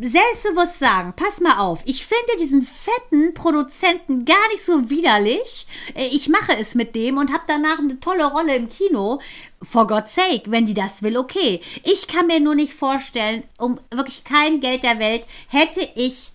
[0.00, 6.06] selbstbewusst sagen, pass mal auf, ich finde diesen fetten Produzenten gar nicht so widerlich, äh,
[6.06, 9.20] ich mache es mit dem und habe danach eine tolle Rolle im Kino,
[9.66, 11.60] for God's sake, wenn die das will, okay.
[11.82, 16.30] Ich kann mir nur nicht vorstellen, um wirklich kein Geld der Welt hätte ich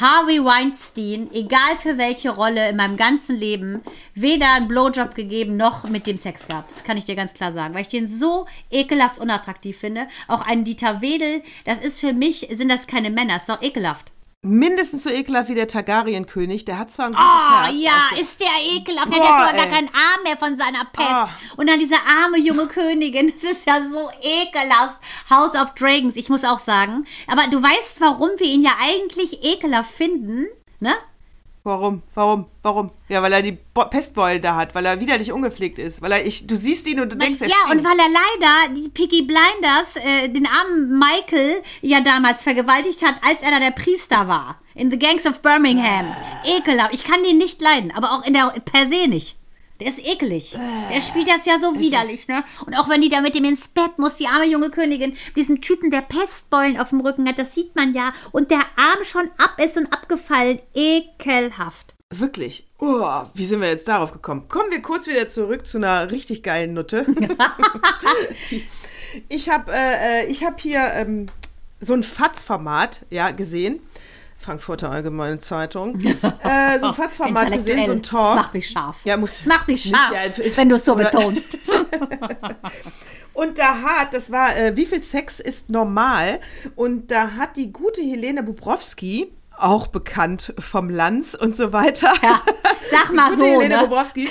[0.00, 3.82] Harvey Weinstein, egal für welche Rolle in meinem ganzen Leben,
[4.14, 6.70] weder einen Blowjob gegeben noch mit dem Sex gehabt.
[6.72, 10.08] Das kann ich dir ganz klar sagen, weil ich den so ekelhaft unattraktiv finde.
[10.28, 14.12] Auch einen Dieter Wedel, das ist für mich, sind das keine Männer, ist doch ekelhaft.
[14.42, 16.64] Mindestens so ekelhaft wie der Targaryen-König.
[16.64, 17.74] Der hat zwar ein gutes oh, Herz.
[17.78, 19.14] ja, ist der ekelhaft.
[19.14, 21.08] der hat sogar gar keinen Arm mehr von seiner Pest.
[21.10, 21.60] Oh.
[21.60, 23.32] Und dann diese arme junge Königin.
[23.42, 25.00] Das ist ja so ekelhaft.
[25.30, 27.06] House of Dragons, ich muss auch sagen.
[27.26, 30.46] Aber du weißt, warum wir ihn ja eigentlich ekelhaft finden,
[30.80, 30.94] ne?
[31.64, 32.02] Warum?
[32.14, 32.46] Warum?
[32.62, 32.90] Warum?
[33.08, 36.10] Ja, weil er die Bo Pestbeulen da hat, weil er wieder nicht ungepflegt ist, weil
[36.10, 38.88] er ich, du siehst ihn und du denkst, er Ja, und weil er leider die
[38.88, 44.26] Piggy Blinders, äh, den armen Michael ja damals vergewaltigt hat, als er da der Priester
[44.26, 44.60] war.
[44.74, 46.12] In The Gangs of Birmingham.
[46.44, 46.94] Ekelhaft.
[46.94, 49.36] Ich kann den nicht leiden, aber auch in der per se nicht.
[49.82, 50.56] Der ist ekelig.
[50.92, 52.44] Der spielt das ja so widerlich, ne?
[52.64, 55.60] Und auch wenn die da mit ihm ins Bett muss, die arme junge Königin, diesen
[55.60, 58.12] Typen, der Pestbeulen auf dem Rücken hat, das sieht man ja.
[58.30, 60.60] Und der Arm schon ab ist und abgefallen.
[60.72, 61.96] Ekelhaft.
[62.10, 62.64] Wirklich.
[62.78, 64.46] Oh, wie sind wir jetzt darauf gekommen?
[64.48, 67.04] Kommen wir kurz wieder zurück zu einer richtig geilen Nutte.
[68.50, 68.64] die,
[69.28, 71.26] ich habe äh, äh hab hier ähm,
[71.80, 73.80] so ein Fatz-Format ja, gesehen.
[74.42, 75.98] Frankfurter Allgemeine Zeitung.
[76.42, 78.36] äh, so ein Fatzformat gesehen, so ein Talk.
[78.36, 79.00] Das macht mich scharf.
[79.04, 81.56] Ja, muss, das macht mich scharf, ja, wenn du es so betonst.
[83.32, 86.40] und da hat, das war, äh, wie viel Sex ist normal?
[86.74, 92.12] Und da hat die gute Helene Bubrowski, auch bekannt vom Lanz und so weiter.
[92.22, 92.42] Ja,
[92.90, 93.82] sag mal so, Helene ne?
[93.82, 94.28] Bobrowski.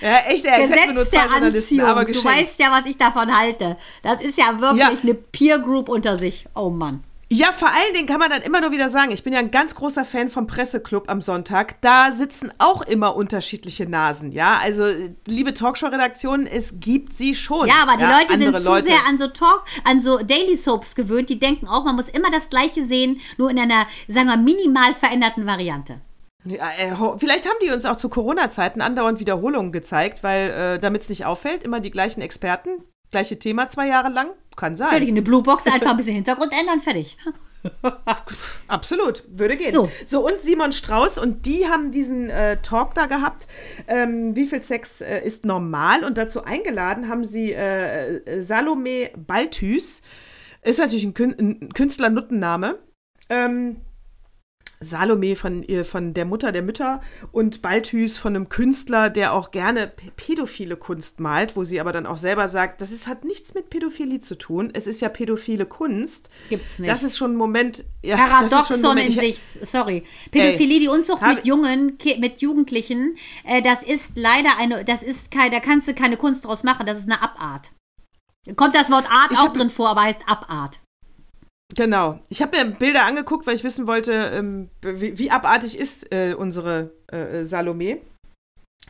[0.00, 3.76] Ja, echt, er wir nur zwei Journalisten, aber Du weißt ja, was ich davon halte.
[4.02, 4.96] Das ist ja wirklich ja.
[5.02, 6.46] eine Peer Group unter sich.
[6.54, 7.04] Oh Mann.
[7.32, 9.52] Ja, vor allen Dingen kann man dann immer nur wieder sagen, ich bin ja ein
[9.52, 11.80] ganz großer Fan vom Presseclub am Sonntag.
[11.80, 14.58] Da sitzen auch immer unterschiedliche Nasen, ja.
[14.60, 14.88] Also,
[15.28, 17.68] liebe Talkshow-Redaktionen, es gibt sie schon.
[17.68, 18.88] Ja, aber die ja, Leute sind zu Leute.
[18.88, 21.30] sehr an so Talk, an so Daily Soaps gewöhnt.
[21.30, 24.92] Die denken auch, man muss immer das Gleiche sehen, nur in einer, sagen wir, minimal
[24.94, 26.00] veränderten Variante.
[26.44, 31.02] Ja, äh, vielleicht haben die uns auch zu Corona-Zeiten andauernd Wiederholungen gezeigt, weil, äh, damit
[31.02, 34.30] es nicht auffällt, immer die gleichen Experten, gleiche Thema zwei Jahre lang.
[34.60, 34.90] Kann sein.
[34.90, 37.16] Völlig eine Bluebox, einfach ein bisschen Hintergrund ändern, fertig.
[38.68, 39.72] Absolut, würde gehen.
[39.72, 39.90] So.
[40.04, 43.46] so, und Simon Strauß und die haben diesen äh, Talk da gehabt.
[43.88, 46.04] Ähm, wie viel Sex äh, ist normal?
[46.04, 50.02] Und dazu eingeladen haben sie äh, Salome Balthus.
[50.60, 52.78] Ist natürlich ein, Kün ein Künstler-Nuttenname.
[53.30, 53.76] Ähm,
[54.82, 59.92] Salome von, von der Mutter der Mütter und Balthus von einem Künstler, der auch gerne
[60.16, 63.68] pädophile Kunst malt, wo sie aber dann auch selber sagt, das ist, hat nichts mit
[63.68, 64.70] Pädophilie zu tun.
[64.72, 66.30] Es ist ja pädophile Kunst.
[66.48, 66.90] Gibt's nicht.
[66.90, 67.84] Das ist schon ein Moment.
[68.02, 70.04] Ja, Paradoxon Moment, in sich, sorry.
[70.30, 75.30] Pädophilie, ey, die Unzucht mit Jungen, mit Jugendlichen, äh, das ist leider eine, das ist
[75.30, 77.70] kein, da kannst du keine Kunst draus machen, das ist eine Abart.
[78.56, 80.80] Kommt das Wort Art auch drin vor, aber heißt Abart.
[81.76, 82.18] Genau.
[82.28, 86.34] Ich habe mir Bilder angeguckt, weil ich wissen wollte, ähm, wie, wie, abartig ist äh,
[86.34, 87.98] unsere äh, Salome.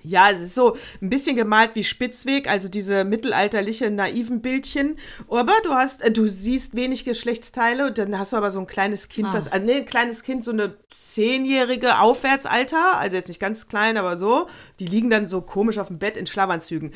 [0.03, 4.97] Ja, es ist so ein bisschen gemalt wie Spitzweg, also diese mittelalterliche naiven Bildchen.
[5.29, 8.67] Aber du hast, äh, du siehst wenig Geschlechtsteile und dann hast du aber so ein
[8.67, 9.35] kleines Kind, ah.
[9.35, 13.99] was, also nee, ein kleines Kind, so eine zehnjährige Aufwärtsalter, also jetzt nicht ganz klein,
[13.99, 14.47] aber so.
[14.79, 16.93] Die liegen dann so komisch auf dem Bett in Schlafanzügen.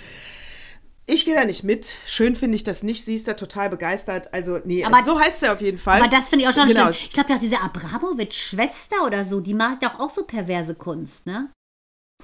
[1.06, 1.96] Ich gehe da nicht mit.
[2.06, 3.04] Schön finde ich das nicht.
[3.04, 4.32] Sie ist da total begeistert.
[4.32, 6.00] Also, nee, aber, so heißt sie auf jeden Fall.
[6.00, 6.92] Aber das finde ich auch schon genau.
[6.92, 7.06] schlimm.
[7.08, 11.50] Ich glaube, dass diese Abramowitsch-Schwester oder so, die malt doch auch so perverse Kunst, ne?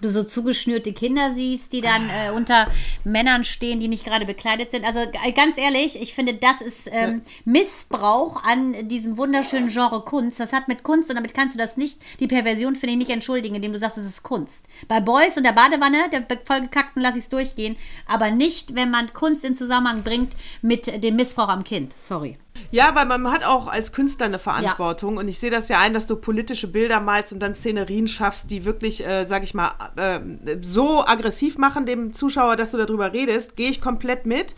[0.01, 2.67] Du so zugeschnürte Kinder siehst, die dann äh, unter
[3.05, 4.85] Männern stehen, die nicht gerade bekleidet sind.
[4.85, 5.01] Also
[5.35, 10.41] ganz ehrlich, ich finde, das ist ähm, Missbrauch an diesem wunderschönen Genre Kunst.
[10.41, 13.11] Das hat mit Kunst und damit kannst du das nicht, die Perversion finde ich nicht
[13.11, 14.67] entschuldigen, indem du sagst, es ist Kunst.
[14.89, 19.13] Bei Boys und der Badewanne, der vollgekackten, lasse ich es durchgehen, aber nicht, wenn man
[19.13, 21.93] Kunst in Zusammenhang bringt mit dem Missbrauch am Kind.
[21.99, 22.37] Sorry.
[22.71, 25.21] Ja, weil man hat auch als Künstler eine Verantwortung ja.
[25.21, 28.51] und ich sehe das ja ein, dass du politische Bilder malst und dann Szenerien schaffst,
[28.51, 30.21] die wirklich, äh, sag ich mal, äh,
[30.61, 34.55] so aggressiv machen dem Zuschauer, dass du darüber redest, gehe ich komplett mit.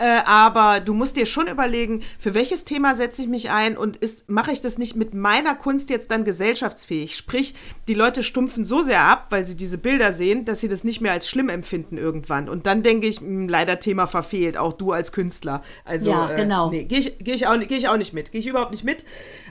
[0.00, 3.98] Äh, aber du musst dir schon überlegen, für welches Thema setze ich mich ein und
[4.28, 7.14] mache ich das nicht mit meiner Kunst jetzt dann gesellschaftsfähig?
[7.14, 7.54] Sprich,
[7.86, 11.02] die Leute stumpfen so sehr ab, weil sie diese Bilder sehen, dass sie das nicht
[11.02, 12.48] mehr als schlimm empfinden irgendwann.
[12.48, 15.62] Und dann denke ich, mh, hm, leider Thema verfehlt, auch du als Künstler.
[15.84, 16.68] Also, ja, äh, genau.
[16.68, 18.32] Äh, nee, gehe ich, geh ich, auch, geh ich auch nicht mit.
[18.32, 19.04] Gehe ich überhaupt nicht mit.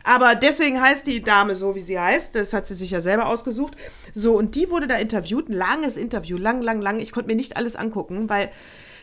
[0.04, 2.34] Aber deswegen heißt die Dame so, wie sie heißt.
[2.34, 3.76] Das hat sie sich ja selber ausgesucht.
[4.16, 5.48] So, und die wurde da interviewt.
[5.48, 6.98] Ein langes Interview, lang, lang, lang.
[6.98, 8.50] Ich konnte mir nicht alles angucken, weil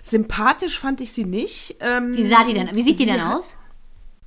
[0.07, 1.79] Sympathisch fand ich sie nicht.
[1.81, 2.73] Ähm, wie sah die denn?
[2.73, 3.57] Wie sieht die denn aus?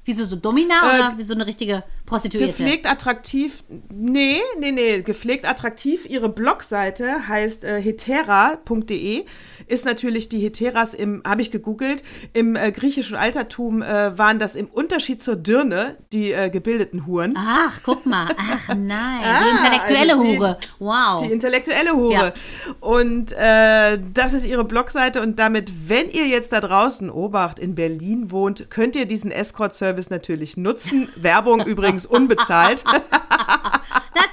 [0.06, 2.52] Wie so, so Domina äh, oder wie so eine richtige Prostituierte?
[2.52, 3.64] Gepflegt attraktiv.
[3.94, 5.02] Nee, nee, nee.
[5.02, 6.10] Gepflegt attraktiv.
[6.10, 9.26] Ihre Blogseite heißt äh, hetera.de
[9.68, 14.56] ist natürlich die Heteras im, habe ich gegoogelt, im äh, griechischen Altertum äh, waren das
[14.56, 17.36] im Unterschied zur Dirne die äh, gebildeten Huren.
[17.38, 18.34] Ach, guck mal.
[18.36, 20.58] Ach nein, ah, die intellektuelle also die, Hure.
[20.80, 21.22] Wow.
[21.22, 22.14] Die intellektuelle Hure.
[22.14, 22.34] Ja.
[22.80, 27.76] Und äh, das ist ihre Blogseite und damit, wenn ihr jetzt da draußen, Obacht, in
[27.76, 31.10] Berlin wohnt, könnt ihr diesen Escort-Service natürlich nutzen.
[31.16, 32.84] Werbung übrigens unbezahlt.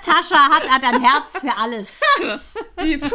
[0.07, 1.88] Natascha hat, hat ein Herz für alles.
[2.83, 3.09] Die, puh,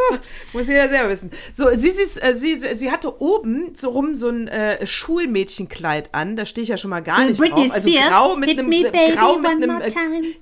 [0.53, 1.29] muss jeder selber wissen.
[1.53, 6.35] So, sie, sie, äh, sie, sie hatte oben so rum so ein äh, Schulmädchenkleid an.
[6.35, 7.75] Da stehe ich ja schon mal gar So nicht Britney drauf.
[7.75, 8.09] Also Spears.
[8.09, 8.69] grau mit einem
[9.15, 9.89] grau mit einem äh,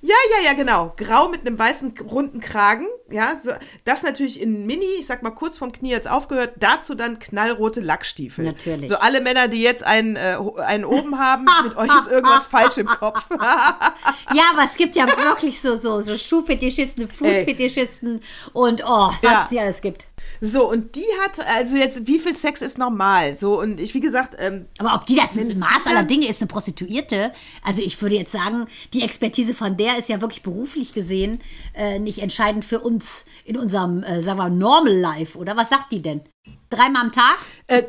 [0.02, 0.94] ja, ja, ja, genau.
[0.98, 2.88] Grau mit einem weißen runden Kragen.
[3.12, 3.52] Ja, so,
[3.86, 6.54] das natürlich in Mini, ich sag mal kurz vom Knie jetzt aufgehört.
[6.58, 8.46] Dazu dann knallrote Lackstiefel.
[8.46, 8.90] Natürlich.
[8.90, 12.78] So alle Männer, die jetzt einen, äh, einen oben haben, mit euch ist irgendwas falsch
[12.78, 13.26] im Kopf.
[14.34, 18.21] Ja, aber es gibt ja wirklich so, so, so Schuhfetischisten, Fußfetischisten
[18.54, 19.43] und oh, was Ja.
[19.43, 20.08] es hier alles gibt.
[20.41, 23.36] So, und die hat, also jetzt, wie viel Sex ist normal?
[23.36, 26.47] So, und ich, wie gesagt, ähm, Aber ob die das Maß aller Dinge ist, eine
[26.47, 31.39] Prostituierte, also ich würde jetzt sagen, die Expertise von der ist ja wirklich beruflich gesehen
[31.73, 35.58] äh, nicht entscheidend für uns in unserem, äh, sagen wir, Normal Life, oder?
[35.58, 36.21] Was sagt die denn?
[36.69, 37.38] Dreimal am Tag?
[37.67, 37.84] Äh,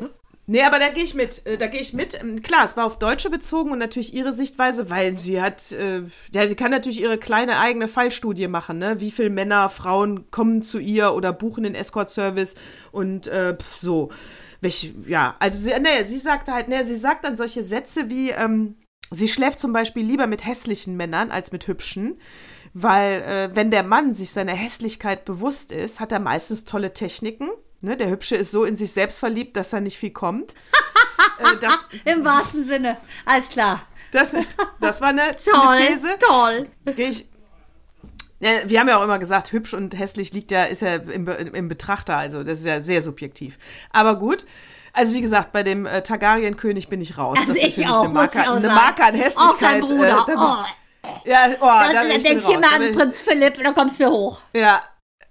[0.51, 1.45] nee, aber da gehe ich mit.
[1.45, 2.19] Äh, Da gehe ich mit.
[2.21, 6.01] Ähm, Klar, es war auf Deutsche bezogen und natürlich ihre Sichtweise, weil sie hat, äh,
[6.33, 8.99] ja, sie kann natürlich ihre kleine eigene Fallstudie machen, ne?
[8.99, 12.55] Wie viele Männer, Frauen kommen zu ihr oder buchen den Escort-Service
[12.91, 14.09] und äh, so.
[14.61, 18.29] Welch, ja, also sie, nee, sie sagte halt, nee, sie sagt dann solche Sätze wie,
[18.29, 18.75] ähm,
[19.09, 22.19] sie schläft zum Beispiel lieber mit hässlichen Männern als mit hübschen.
[22.73, 27.49] Weil, äh, wenn der Mann sich seiner Hässlichkeit bewusst ist, hat er meistens tolle Techniken.
[27.81, 27.97] Ne?
[27.97, 30.53] Der Hübsche ist so in sich selbst verliebt, dass er nicht viel kommt.
[31.39, 32.97] äh, das, Im wahrsten Sinne.
[33.25, 33.81] Alles klar.
[34.11, 34.33] das,
[34.79, 35.67] das war eine, Toll.
[35.67, 36.07] eine These.
[36.19, 36.67] Toll.
[36.95, 37.25] Geh ich,
[38.39, 41.27] ja, wir haben ja auch immer gesagt, hübsch und hässlich liegt ja, ist ja im,
[41.27, 43.57] im Betrachter, also das ist ja sehr subjektiv.
[43.91, 44.45] Aber gut.
[44.93, 47.37] Also wie gesagt, bei dem äh, Targaryen-König bin ich raus.
[47.39, 48.67] Also Das ist ich auch, eine muss Marke, ich auch eine.
[48.67, 49.59] Marke an Auch Hässlichkeit.
[49.59, 50.25] sein Bruder.
[50.27, 50.65] äh, da,
[51.03, 54.09] oh, ja, oh, da, ich denk mal Da an ich- Prinz Philipp, da kommt's mir
[54.09, 54.41] hoch.
[54.53, 54.81] Ja,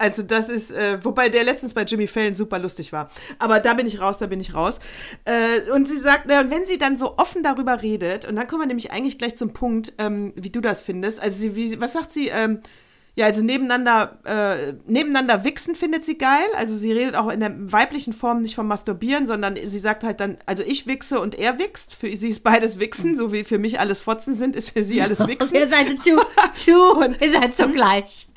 [0.01, 3.11] also das ist, äh, wobei der letztens bei Jimmy Fallon super lustig war.
[3.39, 4.81] Aber da bin ich raus, da bin ich raus.
[5.25, 8.47] Äh, und sie sagt, na, und wenn sie dann so offen darüber redet, und dann
[8.47, 11.21] kommen wir nämlich eigentlich gleich zum Punkt, ähm, wie du das findest.
[11.21, 12.29] Also sie, wie, was sagt sie?
[12.29, 12.61] Ähm,
[13.17, 16.47] ja, also nebeneinander, äh, nebeneinander wichsen findet sie geil.
[16.57, 20.21] Also sie redet auch in der weiblichen Form nicht vom Masturbieren, sondern sie sagt halt
[20.21, 21.95] dann, also ich wichse und er wichst.
[21.95, 25.03] Für sie ist beides Wichsen, so wie für mich alles Fotzen sind, ist für sie
[25.03, 25.55] alles Wichsen.
[25.55, 28.29] Ihr seid tu, Und- ihr seid so gleich.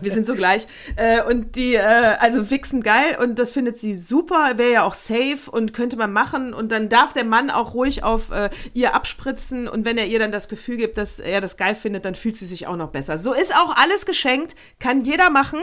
[0.00, 0.66] Wir sind so gleich.
[0.96, 1.80] Äh, und die, äh,
[2.18, 6.12] also Wichsen geil und das findet sie super, wäre ja auch safe und könnte man
[6.12, 6.54] machen.
[6.54, 10.18] Und dann darf der Mann auch ruhig auf äh, ihr abspritzen und wenn er ihr
[10.18, 12.88] dann das Gefühl gibt, dass er das geil findet, dann fühlt sie sich auch noch
[12.88, 13.18] besser.
[13.18, 15.60] So ist auch alles geschenkt, kann jeder machen.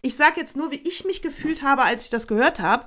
[0.00, 2.84] Ich sag jetzt nur, wie ich mich gefühlt habe, als ich das gehört habe.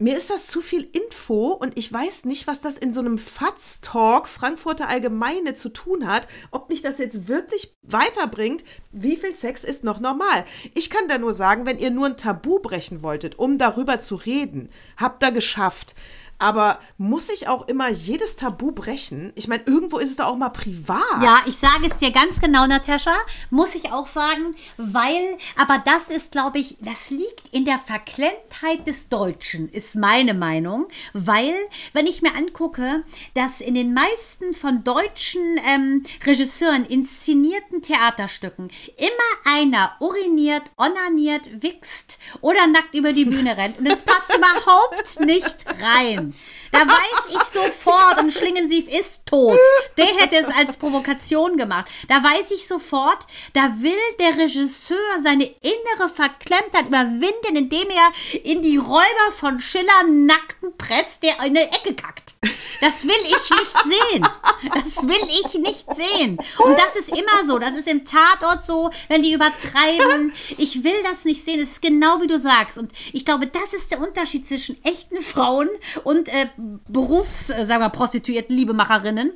[0.00, 3.18] Mir ist das zu viel Info und ich weiß nicht, was das in so einem
[3.18, 8.62] FATS-Talk Frankfurter Allgemeine zu tun hat, ob mich das jetzt wirklich weiterbringt.
[8.92, 10.44] Wie viel Sex ist noch normal?
[10.74, 14.14] Ich kann da nur sagen, wenn ihr nur ein Tabu brechen wolltet, um darüber zu
[14.14, 15.96] reden, habt ihr geschafft.
[16.38, 19.32] Aber muss ich auch immer jedes Tabu brechen?
[19.34, 21.22] Ich meine, irgendwo ist es doch auch mal privat.
[21.22, 23.16] Ja, ich sage es dir ganz genau, Natascha,
[23.50, 28.86] muss ich auch sagen, weil, aber das ist, glaube ich, das liegt in der Verklemmtheit
[28.86, 31.54] des Deutschen, ist meine Meinung, weil,
[31.92, 33.02] wenn ich mir angucke,
[33.34, 42.18] dass in den meisten von deutschen ähm, Regisseuren inszenierten Theaterstücken immer einer uriniert, onaniert, wichst
[42.40, 46.27] oder nackt über die Bühne rennt und es passt überhaupt nicht rein.
[46.72, 49.58] Da weiß ich sofort, und Schlingensief ist tot.
[49.96, 51.86] Der hätte es als Provokation gemacht.
[52.08, 58.62] Da weiß ich sofort, da will der Regisseur seine innere Verklemmtheit überwinden, indem er in
[58.62, 62.37] die Räuber von Schiller nackten presst, der in eine Ecke kackt.
[62.80, 64.28] Das will ich nicht sehen.
[64.72, 66.38] Das will ich nicht sehen.
[66.58, 67.58] Und das ist immer so.
[67.58, 70.32] Das ist im Tatort so, wenn die übertreiben.
[70.56, 71.60] Ich will das nicht sehen.
[71.60, 72.78] Es ist genau wie du sagst.
[72.78, 75.68] Und ich glaube, das ist der Unterschied zwischen echten Frauen
[76.04, 76.46] und äh,
[76.88, 79.32] Berufs, äh, sagen wir, Prostituierten, Liebemacherinnen.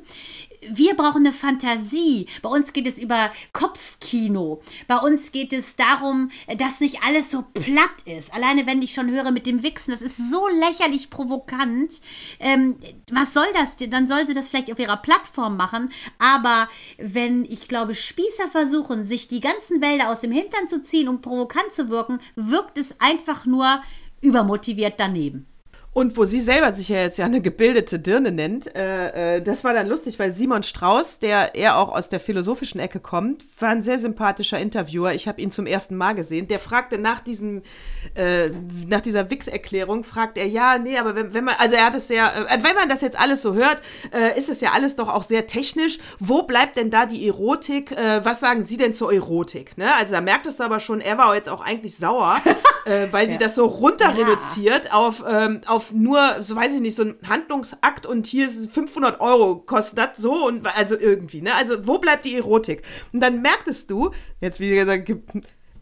[0.69, 2.27] Wir brauchen eine Fantasie.
[2.41, 4.61] Bei uns geht es über Kopfkino.
[4.87, 8.33] Bei uns geht es darum, dass nicht alles so platt ist.
[8.33, 12.01] Alleine wenn ich schon höre mit dem Wichsen, das ist so lächerlich provokant.
[12.39, 12.77] Ähm,
[13.11, 13.75] was soll das?
[13.77, 13.91] denn?
[13.91, 15.91] Dann soll sie das vielleicht auf ihrer Plattform machen.
[16.19, 21.07] Aber wenn, ich glaube, Spießer versuchen, sich die ganzen Wälder aus dem Hintern zu ziehen,
[21.07, 23.81] um provokant zu wirken, wirkt es einfach nur
[24.21, 25.47] übermotiviert daneben.
[25.93, 29.63] Und wo sie selber sich ja jetzt ja eine gebildete Dirne nennt, äh, äh, das
[29.63, 33.69] war dann lustig, weil Simon Strauß, der eher auch aus der philosophischen Ecke kommt, war
[33.69, 35.13] ein sehr sympathischer Interviewer.
[35.13, 36.47] Ich habe ihn zum ersten Mal gesehen.
[36.47, 37.61] Der fragte nach diesem,
[38.15, 38.49] äh,
[38.87, 42.07] nach dieser Wix-Erklärung, fragt er, ja, nee, aber wenn, wenn man, also er hat es
[42.07, 45.09] sehr, äh, wenn man das jetzt alles so hört, äh, ist es ja alles doch
[45.09, 45.99] auch sehr technisch.
[46.17, 47.91] Wo bleibt denn da die Erotik?
[47.91, 49.77] Äh, was sagen Sie denn zur Erotik?
[49.77, 49.93] Ne?
[49.95, 52.37] Also da merktest du aber schon, er war jetzt auch eigentlich sauer,
[52.85, 56.81] äh, weil die das so runter reduziert auf, ähm, auf auf nur, so weiß ich
[56.81, 60.97] nicht, so ein Handlungsakt und hier ist es 500 Euro kostet das so und also
[60.97, 61.53] irgendwie, ne?
[61.55, 62.83] Also wo bleibt die Erotik?
[63.11, 65.09] Und dann merktest du, jetzt wie gesagt,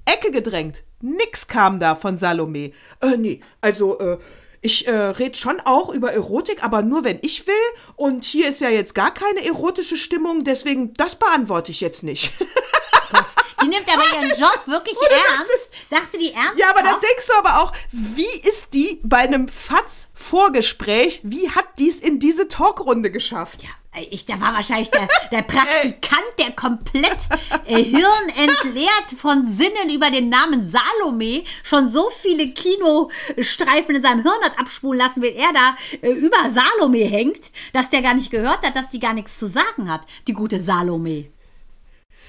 [0.05, 0.83] Ecke gedrängt.
[1.01, 2.71] Nix kam da von Salome.
[3.01, 4.17] Äh, nee, also, äh,
[4.63, 7.53] ich äh, rede schon auch über Erotik, aber nur wenn ich will.
[7.95, 12.31] Und hier ist ja jetzt gar keine erotische Stimmung, deswegen das beantworte ich jetzt nicht.
[13.11, 13.25] Gott,
[13.63, 15.69] die nimmt aber ihren Job wirklich ernst.
[15.89, 16.57] Dachte die ernst?
[16.57, 21.65] Ja, aber dann denkst du aber auch, wie ist die bei einem FATS-Vorgespräch, wie hat
[21.77, 23.63] die es in diese Talkrunde geschafft?
[23.63, 23.69] Ja.
[24.09, 27.27] Ich, da war wahrscheinlich der, der Praktikant, der komplett
[27.65, 34.43] äh, hirnentleert von Sinnen über den Namen Salome schon so viele Kinostreifen in seinem Hirn
[34.43, 38.65] hat abspulen lassen, wie er da äh, über Salome hängt, dass der gar nicht gehört
[38.65, 41.29] hat, dass die gar nichts zu sagen hat, die gute Salome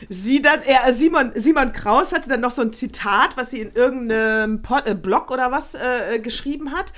[0.08, 3.72] sie dann, er, Simon, Simon Kraus hatte dann noch so ein Zitat, was sie in
[3.74, 6.92] irgendeinem Pod, äh, Blog oder was äh, geschrieben hat.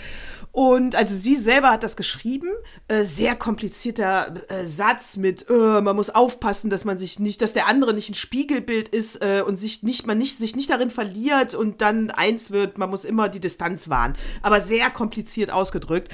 [0.54, 2.48] Und also sie selber hat das geschrieben.
[2.86, 7.54] Äh, sehr komplizierter äh, Satz mit, äh, man muss aufpassen, dass man sich nicht, dass
[7.54, 10.90] der andere nicht ein Spiegelbild ist äh, und sich nicht, man nicht, sich nicht darin
[10.90, 14.16] verliert und dann eins wird, man muss immer die Distanz wahren.
[14.42, 16.12] Aber sehr kompliziert ausgedrückt.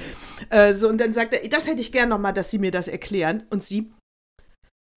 [0.48, 2.88] Äh, so, und dann sagt er, das hätte ich gern nochmal, dass sie mir das
[2.88, 3.42] erklären.
[3.50, 3.92] Und sie,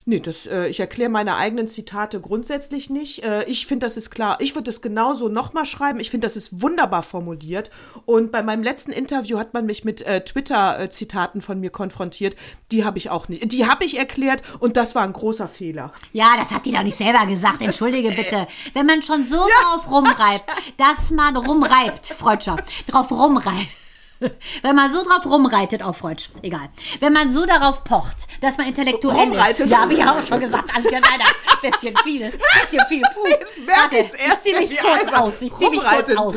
[0.06, 3.24] Nee, das, äh, ich erkläre meine eigenen Zitate grundsätzlich nicht.
[3.24, 4.38] Äh, ich finde, das ist klar.
[4.42, 6.02] Ich würde es genauso nochmal schreiben.
[6.02, 7.72] Ich finde, das ist wunderbar formuliert.
[8.06, 12.36] Und bei meinem letzten Interview hat man mich mit äh, Twitter-Zitaten von mir konfrontiert.
[12.72, 13.50] Die habe ich auch nicht.
[13.54, 15.94] Die habe ich erklärt und das war ein großer Fehler.
[16.12, 17.62] Ja, das hat die doch nicht selber gesagt.
[17.62, 18.48] Entschuldige bitte.
[18.74, 19.44] Wenn man schon so ja.
[19.64, 20.46] drauf rumreibt,
[20.78, 23.83] dass man rumreibt, Freudscher, drauf rumreibt
[24.62, 26.70] wenn man so drauf rumreitet auf Freudsch, egal.
[27.00, 29.62] Wenn man so darauf pocht, dass man intellektuell rumreitet.
[29.62, 29.70] ist.
[29.70, 30.70] Ja, habe ich auch schon gesagt.
[30.76, 31.26] Alles ja leider
[31.64, 32.32] bisschen viel.
[32.32, 33.02] Bisschen viel.
[33.14, 33.28] Puh.
[33.28, 35.42] Jetzt Warte, ich ziehe mich kurz aus.
[35.42, 36.36] Ich ziehe mich kurz aus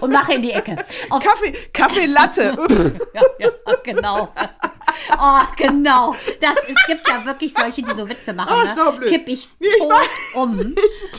[0.00, 0.76] und mache in die Ecke.
[1.10, 2.56] Auf Kaffee, Kaffee Latte.
[3.14, 3.50] ja, ja,
[3.82, 4.28] genau.
[5.18, 6.14] Oh, genau.
[6.40, 8.56] Das, es gibt ja wirklich solche, die so Witze machen.
[8.58, 8.74] Oh, ne?
[8.74, 9.10] so blöd.
[9.10, 9.62] Kipp ich tot
[10.30, 10.74] ich um.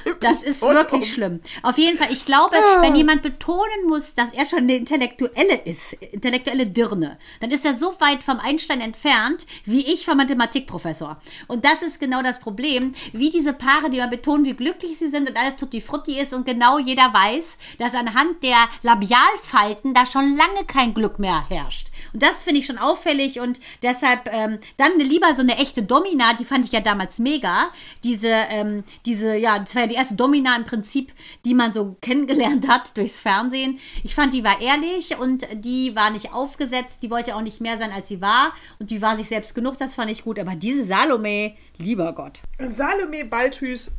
[0.05, 1.03] Ich das ist wirklich um.
[1.03, 1.41] schlimm.
[1.61, 2.81] Auf jeden Fall, ich glaube, ah.
[2.81, 7.75] wenn jemand betonen muss, dass er schon eine Intellektuelle ist, intellektuelle Dirne, dann ist er
[7.75, 11.21] so weit vom Einstein entfernt, wie ich vom Mathematikprofessor.
[11.47, 15.09] Und das ist genau das Problem, wie diese Paare, die mal betonen, wie glücklich sie
[15.09, 20.05] sind und alles tutti frutti ist und genau jeder weiß, dass anhand der Labialfalten da
[20.05, 21.89] schon lange kein Glück mehr herrscht.
[22.13, 26.33] Und das finde ich schon auffällig und deshalb ähm, dann lieber so eine echte Domina,
[26.33, 27.71] die fand ich ja damals mega.
[28.03, 31.13] Diese, ähm, diese, ja, das war ja die erste Domina im Prinzip,
[31.45, 33.79] die man so kennengelernt hat durchs Fernsehen.
[34.03, 37.77] Ich fand, die war ehrlich und die war nicht aufgesetzt, die wollte auch nicht mehr
[37.77, 40.39] sein, als sie war und die war sich selbst genug, das fand ich gut.
[40.39, 42.41] Aber diese Salome, lieber Gott.
[42.59, 43.91] Salome Balthus,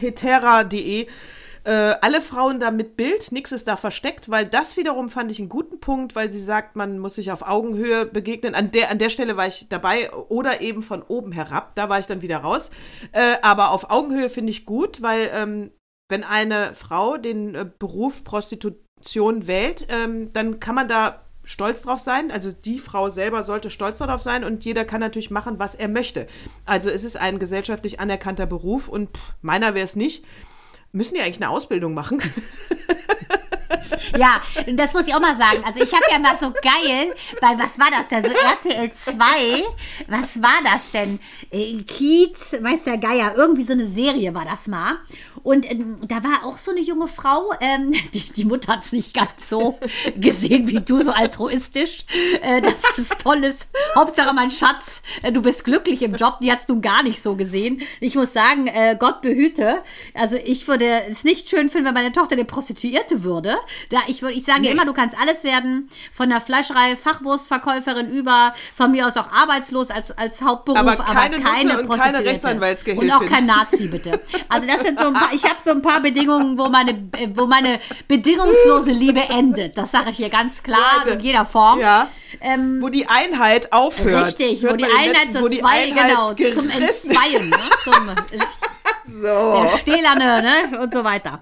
[0.00, 1.06] hetera.de
[1.68, 5.38] äh, alle Frauen da mit Bild, nichts ist da versteckt, weil das wiederum fand ich
[5.38, 8.54] einen guten Punkt, weil sie sagt, man muss sich auf Augenhöhe begegnen.
[8.54, 11.98] An der, an der Stelle war ich dabei oder eben von oben herab, da war
[11.98, 12.70] ich dann wieder raus.
[13.12, 15.70] Äh, aber auf Augenhöhe finde ich gut, weil ähm,
[16.08, 22.00] wenn eine Frau den äh, Beruf Prostitution wählt, ähm, dann kann man da stolz drauf
[22.00, 22.30] sein.
[22.30, 25.88] Also die Frau selber sollte stolz darauf sein und jeder kann natürlich machen, was er
[25.88, 26.28] möchte.
[26.64, 30.24] Also es ist ein gesellschaftlich anerkannter Beruf und pff, meiner wäre es nicht
[30.92, 32.22] müssen die eigentlich eine Ausbildung machen?
[34.16, 34.40] Ja,
[34.72, 35.62] das muss ich auch mal sagen.
[35.64, 38.24] Also ich habe ja mal so geil, weil was war das denn?
[38.24, 39.14] So RTL 2,
[40.08, 41.20] was war das denn?
[41.50, 44.96] Äh, Kiez, weiß der Geier, irgendwie so eine Serie war das mal.
[45.42, 48.92] Und ähm, da war auch so eine junge Frau, ähm, die, die Mutter hat es
[48.92, 49.78] nicht ganz so
[50.16, 52.04] gesehen wie du, so altruistisch,
[52.42, 53.68] äh, dass es toll ist.
[53.94, 57.36] Hauptsache mein Schatz, äh, du bist glücklich im Job, die es nun gar nicht so
[57.36, 57.80] gesehen.
[58.00, 59.82] Ich muss sagen, äh, Gott behüte.
[60.14, 63.56] Also ich würde es nicht schön finden, wenn meine Tochter eine Prostituierte würde.
[63.90, 64.70] Da ich würde, ich sage nee.
[64.70, 69.90] immer, du kannst alles werden, von der Fleischerei Fachwurstverkäuferin über, von mir aus auch arbeitslos
[69.90, 73.10] als, als Hauptberuf, aber keine, aber keine und keine Rechtsanwaltsgehilfin.
[73.10, 74.20] Und auch kein Nazi, bitte.
[74.48, 77.46] Also das sind so ein paar, ich habe so ein paar Bedingungen, wo meine, wo
[77.46, 79.76] meine bedingungslose Liebe endet.
[79.76, 81.80] Das sage ich hier ganz klar ja, in jeder Form.
[81.80, 82.08] Ja.
[82.40, 84.26] Ähm, wo die Einheit aufhört.
[84.26, 87.50] Richtig, wo die Einheit so zwei, genau, zum Entzweien.
[87.50, 87.56] Ne?
[87.84, 88.10] Zum,
[89.08, 89.62] so.
[89.62, 90.80] Der stählerne, ne?
[90.80, 91.40] Und so weiter.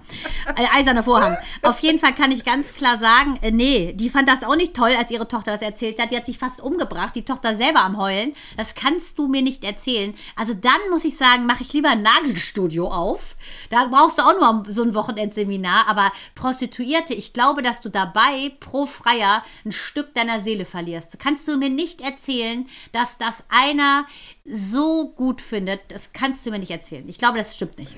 [0.55, 1.37] Äh, eiserne Vorhang.
[1.61, 4.73] Auf jeden Fall kann ich ganz klar sagen, äh, nee, die fand das auch nicht
[4.73, 6.11] toll, als ihre Tochter das erzählt hat.
[6.11, 8.33] Die hat sich fast umgebracht, die Tochter selber am Heulen.
[8.55, 10.15] Das kannst du mir nicht erzählen.
[10.35, 13.35] Also dann muss ich sagen, mache ich lieber ein Nagelstudio auf.
[13.69, 15.87] Da brauchst du auch nur so ein Wochenendseminar.
[15.87, 21.19] Aber Prostituierte, ich glaube, dass du dabei pro Freier ein Stück deiner Seele verlierst.
[21.19, 24.05] Kannst du mir nicht erzählen, dass das einer
[24.47, 25.81] so gut findet.
[25.89, 27.07] Das kannst du mir nicht erzählen.
[27.07, 27.95] Ich glaube, das stimmt nicht.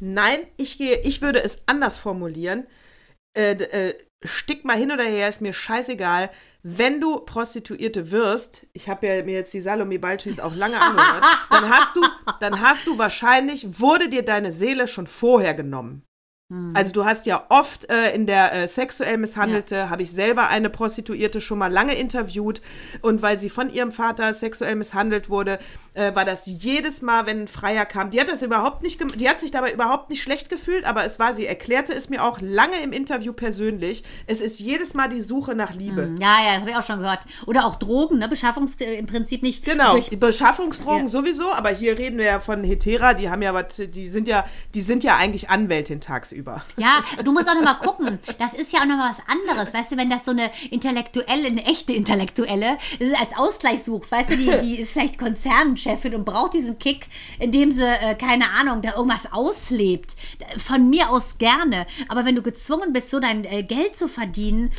[0.00, 2.66] Nein, ich gehe, ich würde es anders formulieren.
[3.34, 3.94] äh, äh,
[4.24, 6.30] stick mal hin oder her, ist mir scheißegal.
[6.62, 11.24] Wenn du Prostituierte wirst, ich habe ja mir jetzt die Salome Baltüs auch lange angehört,
[11.50, 12.02] dann hast du,
[12.40, 16.02] dann hast du wahrscheinlich, wurde dir deine Seele schon vorher genommen.
[16.50, 16.70] Hm.
[16.72, 19.90] Also du hast ja oft äh, in der äh, sexuell Misshandelte, ja.
[19.90, 22.62] habe ich selber eine Prostituierte schon mal lange interviewt
[23.02, 25.58] und weil sie von ihrem Vater sexuell misshandelt wurde,
[25.92, 28.08] äh, war das jedes Mal, wenn ein Freier kam.
[28.08, 31.18] Die hat das überhaupt nicht, die hat sich dabei überhaupt nicht schlecht gefühlt, aber es
[31.18, 34.02] war, sie erklärte es mir auch lange im Interview persönlich.
[34.26, 36.04] Es ist jedes Mal die Suche nach Liebe.
[36.04, 36.16] Hm.
[36.16, 37.26] Ja, ja, habe ich auch schon gehört.
[37.44, 38.26] Oder auch Drogen, ne?
[38.26, 39.66] Beschaffungs äh, im Prinzip nicht.
[39.66, 41.08] Genau, Beschaffungsdrogen ja.
[41.08, 44.46] sowieso, aber hier reden wir ja von Hetera, die haben ja was, die sind ja,
[44.74, 46.37] die sind ja eigentlich Anwältin tagsüber.
[46.76, 48.18] Ja, du musst auch noch mal gucken.
[48.38, 51.48] Das ist ja auch noch mal was anderes, weißt du, wenn das so eine intellektuelle,
[51.48, 52.78] eine echte Intellektuelle
[53.20, 57.06] als Ausgleich sucht, weißt du, die, die ist vielleicht Konzernchef Chefin und braucht diesen Kick,
[57.38, 60.16] indem sie, äh, keine Ahnung, da irgendwas auslebt.
[60.56, 61.86] Von mir aus gerne.
[62.08, 64.70] Aber wenn du gezwungen bist, so dein äh, Geld zu verdienen,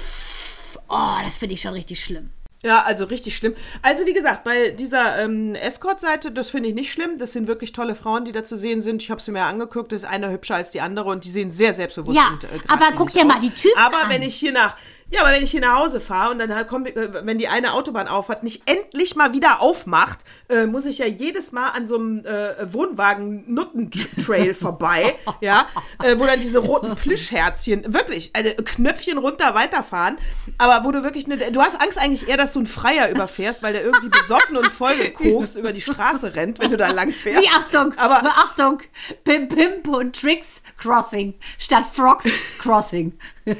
[0.88, 2.32] oh, das finde ich schon richtig schlimm.
[2.62, 3.56] Ja, also richtig schlimm.
[3.82, 7.18] Also wie gesagt, bei dieser ähm, Escort-Seite, das finde ich nicht schlimm.
[7.18, 9.02] Das sind wirklich tolle Frauen, die da zu sehen sind.
[9.02, 9.94] Ich habe sie mir angeguckt.
[9.94, 12.48] Das ist eine hübscher als die andere und die sehen sehr selbstbewusst ja, und äh,
[12.68, 14.10] aber guck dir mal die Typen Aber an.
[14.10, 14.76] wenn ich hier nach
[15.12, 17.48] ja, aber wenn ich hier nach Hause fahre und dann halt kommt, äh, wenn die
[17.48, 21.88] eine Autobahn aufhat, nicht endlich mal wieder aufmacht, äh, muss ich ja jedes Mal an
[21.88, 25.68] so einem äh, Wohnwagen-Nuttentrail vorbei, ja,
[26.04, 30.18] äh, wo dann diese roten Plüschherzchen, wirklich, äh, Knöpfchen runter weiterfahren,
[30.58, 33.64] aber wo du wirklich, ne, du hast Angst eigentlich eher, dass du einen Freier überfährst,
[33.64, 37.42] weil der irgendwie besoffen und vollgekokst über die Straße rennt, wenn du da lang fährst.
[37.42, 38.80] Wie, Achtung, aber Achtung,
[39.24, 42.30] Pimp, Pimp und Tricks Crossing statt Frogs
[42.60, 43.18] Crossing.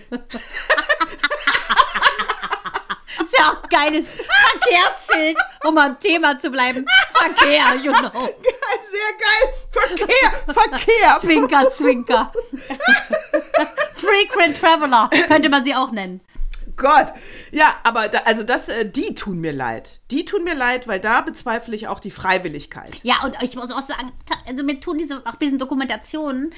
[3.26, 6.86] ist ja auch geiles Verkehrsschild, um am Thema zu bleiben.
[7.14, 8.10] Verkehr, you know.
[8.12, 9.54] Geil, sehr geil.
[9.72, 11.20] Verkehr, Verkehr.
[11.22, 12.32] Zwinker, Zwinker.
[13.96, 16.22] Frequent Traveler könnte man sie auch nennen.
[16.80, 17.08] Gott.
[17.52, 20.02] Ja, aber da, also das, äh, die tun mir leid.
[20.12, 22.92] Die tun mir leid, weil da bezweifle ich auch die Freiwilligkeit.
[23.04, 24.12] Ja, und ich muss auch sagen,
[24.48, 26.54] also mir tun diese auch diesen Dokumentationen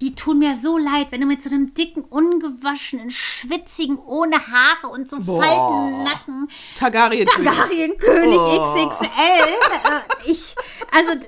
[0.00, 4.88] die tun mir so leid, wenn du mit so einem dicken, ungewaschenen, schwitzigen, ohne Haare
[4.92, 6.48] und so Falten Nacken.
[6.78, 7.50] Targaryen-König.
[7.52, 8.88] Targaryen-König oh.
[8.88, 9.08] XXL.
[9.08, 10.54] Äh, ich,
[10.92, 11.20] also,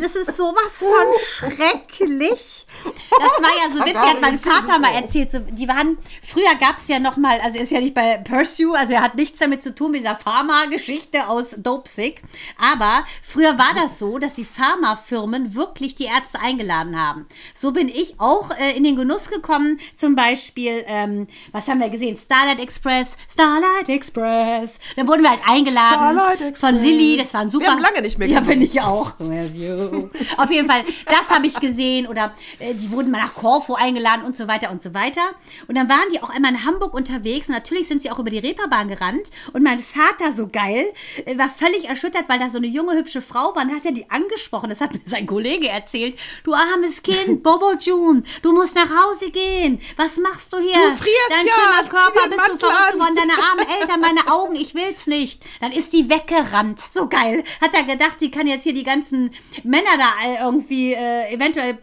[0.00, 2.66] das ist sowas von schrecklich.
[3.10, 5.32] Das war ja so witzig, hat mein Vater mal erzählt.
[5.32, 8.18] So, die waren, früher gab es ja noch mal, also er ist ja nicht bei
[8.18, 12.22] Pursue, also er hat nichts damit zu tun mit dieser Pharma-Geschichte aus Dopesick.
[12.58, 17.26] Aber früher war das so, dass die Pharmafirmen wirklich die Ärzte eingeladen haben.
[17.54, 19.78] So bin ich auch äh, in den Genuss gekommen.
[19.96, 22.16] Zum Beispiel, ähm, was haben wir gesehen?
[22.16, 24.78] Starlight Express, Starlight Express.
[24.96, 27.16] Da wurden wir halt eingeladen von Lilly.
[27.16, 27.66] Das war ein super.
[27.66, 28.44] Wir haben lange nicht mehr gesehen.
[28.44, 29.12] Ja, finde ich auch.
[30.36, 32.06] Auf jeden Fall, das habe ich gesehen.
[32.06, 35.22] Oder äh, die wurden mal nach Corfu eingeladen und so weiter und so weiter.
[35.66, 37.48] Und dann waren die auch einmal in Hamburg unterwegs.
[37.48, 39.30] Und natürlich sind sie auch über die Reeperbahn gerannt.
[39.52, 40.92] Und mein Vater, so geil,
[41.24, 43.62] äh, war völlig erschüttert, weil da so eine junge, hübsche Frau war.
[43.62, 44.70] Und hat er die angesprochen.
[44.70, 46.18] Das hat mir sein Kollege erzählt.
[46.44, 48.24] Du armes Kind, Bobo Ju tun?
[48.42, 49.80] Du musst nach Hause gehen.
[49.96, 50.72] Was machst du hier?
[50.72, 51.52] Du frierst Dein ja.
[51.52, 53.16] schöner Körper, bist du verrückt geworden?
[53.16, 55.42] Deine armen Eltern, meine Augen, ich will's nicht.
[55.60, 56.80] Dann ist die weggerannt.
[56.80, 57.44] So geil.
[57.60, 59.30] Hat er gedacht, sie kann jetzt hier die ganzen
[59.64, 61.78] Männer da irgendwie äh, eventuell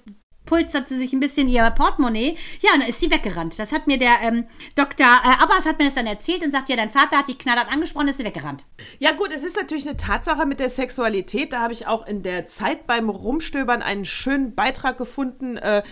[0.45, 2.37] pulstert sie sich ein bisschen ihr Portemonnaie.
[2.61, 3.57] Ja, und dann ist sie weggerannt.
[3.59, 5.05] Das hat mir der ähm, Dr.
[5.05, 7.71] Äh, Abbas hat mir das dann erzählt und sagt, ja, dein Vater hat die knallhart
[7.71, 8.65] angesprochen, ist sie weggerannt.
[8.99, 11.53] Ja gut, es ist natürlich eine Tatsache mit der Sexualität.
[11.53, 15.83] Da habe ich auch in der Zeit beim Rumstöbern einen schönen Beitrag gefunden, äh,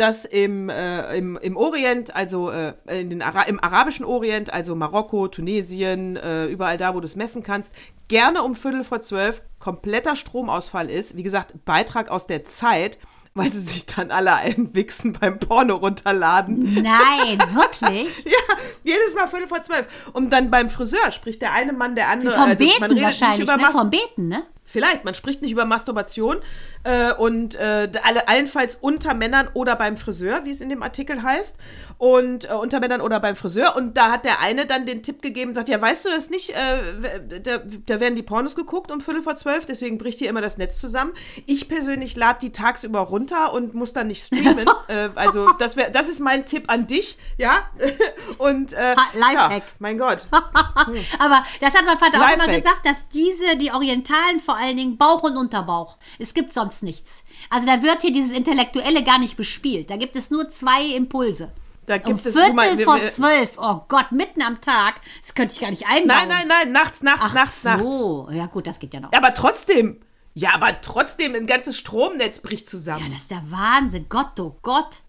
[0.00, 4.74] dass im, äh, im, im Orient, also äh, in den Ara im arabischen Orient, also
[4.74, 7.74] Marokko, Tunesien, äh, überall da, wo du es messen kannst,
[8.08, 11.18] gerne um Viertel vor zwölf kompletter Stromausfall ist.
[11.18, 12.98] Wie gesagt, Beitrag aus der Zeit
[13.34, 16.82] weil sie sich dann alle einwichsen beim Porno runterladen.
[16.82, 18.24] Nein, wirklich?
[18.24, 19.86] ja, jedes Mal Viertel vor zwölf.
[20.12, 22.32] Und dann beim Friseur spricht der eine Mann der andere.
[22.32, 23.70] Wie vom also, Beten wahrscheinlich, ne?
[23.72, 24.42] Vom Beten, ne?
[24.70, 26.38] Vielleicht, man spricht nicht über Masturbation
[26.84, 31.22] äh, und äh, alle, allenfalls unter Männern oder beim Friseur, wie es in dem Artikel
[31.22, 31.58] heißt.
[31.98, 33.76] Und äh, unter Männern oder beim Friseur.
[33.76, 36.50] Und da hat der eine dann den Tipp gegeben, sagt, ja, weißt du das nicht?
[36.50, 40.40] Äh, da, da, werden die Pornos geguckt um Viertel vor zwölf, deswegen bricht hier immer
[40.40, 41.12] das Netz zusammen.
[41.46, 44.68] Ich persönlich lade die tagsüber runter und muss dann nicht streamen.
[44.88, 47.70] Äh, also das, wär, das ist mein Tipp an dich, ja?
[48.38, 49.52] und äh, Lifehack.
[49.52, 50.26] Ja, mein Gott.
[50.32, 54.96] Aber das hat mein Vater auch immer gesagt, dass diese, die Orientalen vor allen Dingen
[54.96, 55.96] Bauch und Unterbauch.
[56.18, 57.22] Es gibt sonst nichts.
[57.48, 59.90] Also da wird hier dieses Intellektuelle gar nicht bespielt.
[59.90, 61.50] Da gibt es nur zwei Impulse.
[61.86, 63.52] Da gibt um es Viertel mal, wir, vor zwölf.
[63.56, 65.00] Oh Gott, mitten am Tag.
[65.22, 66.06] Das könnte ich gar nicht einbauen.
[66.06, 67.68] Nein, nein, nein, nachts, nachts, Ach nachts, so.
[67.68, 67.82] nachts.
[67.82, 69.12] so, ja gut, das geht ja noch.
[69.12, 70.00] Aber trotzdem.
[70.34, 73.06] Ja, aber trotzdem, ein ganzes Stromnetz bricht zusammen.
[73.06, 74.06] Ja, das ist der Wahnsinn.
[74.08, 75.00] Gott, oh Gott.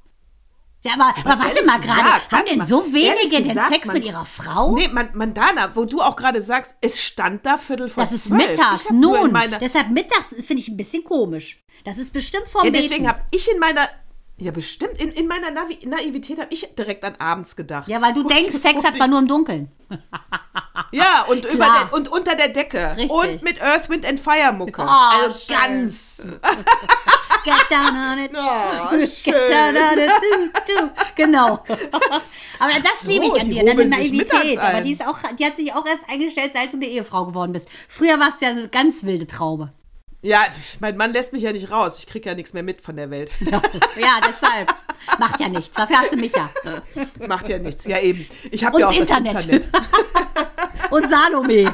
[0.83, 3.85] Ja, aber, aber warte mal gerade, gesagt, haben denn so wenige ehrlich den gesagt, Sex
[3.85, 4.73] man- mit ihrer Frau?
[4.73, 8.27] Nee, man, Mandana, wo du auch gerade sagst, es stand da Viertel vor das ist
[8.27, 8.47] zwölf.
[8.49, 9.31] mittags, nun.
[9.59, 11.63] Deshalb mittags finde ich ein bisschen komisch.
[11.83, 13.87] Das ist bestimmt vom Ja, deswegen habe ich in meiner,
[14.41, 17.87] ja bestimmt, in, in meiner Navi Naivität habe ich direkt an abends gedacht.
[17.87, 19.71] Ja, weil du Kurz denkst, Sex hat man nur im Dunkeln.
[20.93, 22.95] Ja, und, über der, und unter der Decke.
[22.97, 23.11] Richtig.
[23.11, 24.81] Und mit Earth, Wind and Fire Mucke.
[24.81, 25.55] Oh, also schön.
[25.55, 26.27] ganz.
[27.45, 28.31] Get down on it.
[28.35, 30.11] Oh, Get down on it.
[30.67, 30.89] Du, du.
[31.15, 31.63] Genau.
[32.59, 34.59] Aber das So, liebe ich an dir, deine mittags Naivität.
[34.59, 37.53] Aber die, ist auch, die hat sich auch erst eingestellt, seit du eine Ehefrau geworden
[37.53, 37.69] bist.
[37.87, 39.71] Früher warst du ja eine ganz wilde Traube.
[40.23, 40.45] Ja,
[40.79, 41.97] mein Mann lässt mich ja nicht raus.
[41.97, 43.31] Ich kriege ja nichts mehr mit von der Welt.
[43.99, 44.73] Ja, deshalb.
[45.19, 45.75] Macht ja nichts.
[45.75, 46.49] Dafür hast du mich ja.
[47.27, 47.85] Macht ja nichts.
[47.85, 48.27] Ja, eben.
[48.51, 49.35] Ich habe ja auch Internet.
[49.35, 49.69] das Internet.
[50.91, 51.73] Und Salome.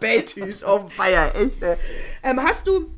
[0.00, 1.62] Beltüs, oh feier, echt.
[1.62, 1.76] ey.
[2.22, 2.90] Ähm, hast du.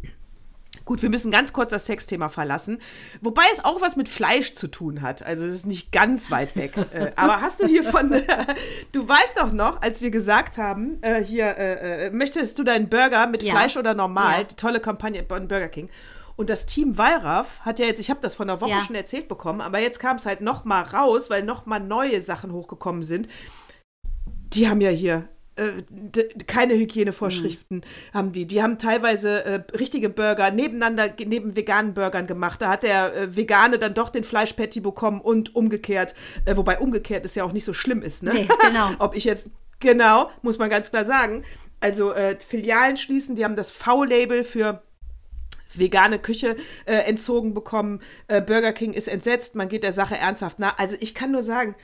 [0.87, 2.79] Gut, wir müssen ganz kurz das Sexthema verlassen.
[3.21, 5.23] Wobei es auch was mit Fleisch zu tun hat.
[5.23, 6.77] Also, das ist nicht ganz weit weg.
[6.95, 8.11] äh, aber hast du hier von.
[8.93, 12.89] du weißt doch noch, als wir gesagt haben, äh, hier, äh, äh, möchtest du deinen
[12.89, 13.53] Burger mit Ja.
[13.53, 14.39] Fleisch oder normal?
[14.39, 14.45] Ja.
[14.45, 15.91] Die tolle Kampagne von Burger King.
[16.37, 18.81] Und das Team Wallraff hat ja jetzt, ich habe das vor einer Woche Ja.
[18.81, 22.21] schon erzählt bekommen, aber jetzt kam es halt noch mal raus, weil noch mal neue
[22.21, 23.29] Sachen hochgekommen sind
[24.53, 25.36] die haben ja hier äh,
[26.47, 27.83] keine Hygienevorschriften
[28.13, 28.47] haben die.
[28.47, 32.61] Die haben teilweise äh, richtige Burger nebeneinander, neben veganen Burgern gemacht.
[32.61, 36.15] Da hat der äh, Vegane dann doch den Fleischpatty bekommen und umgekehrt.
[36.45, 38.33] Äh, wobei umgekehrt es ja auch nicht so schlimm ist, ne?
[38.35, 38.91] Nee, genau.
[38.99, 39.51] Ob ich jetzt,
[39.81, 41.43] genau, muss man ganz klar sagen.
[41.81, 44.83] Also äh, Filialen schließen, die haben das V-Label für
[45.75, 48.01] vegane Küche äh, entzogen bekommen.
[48.29, 50.79] Äh, Burger King ist entsetzt, man geht der Sache ernsthaft nach.
[50.79, 51.75] Also ich kann nur sagen,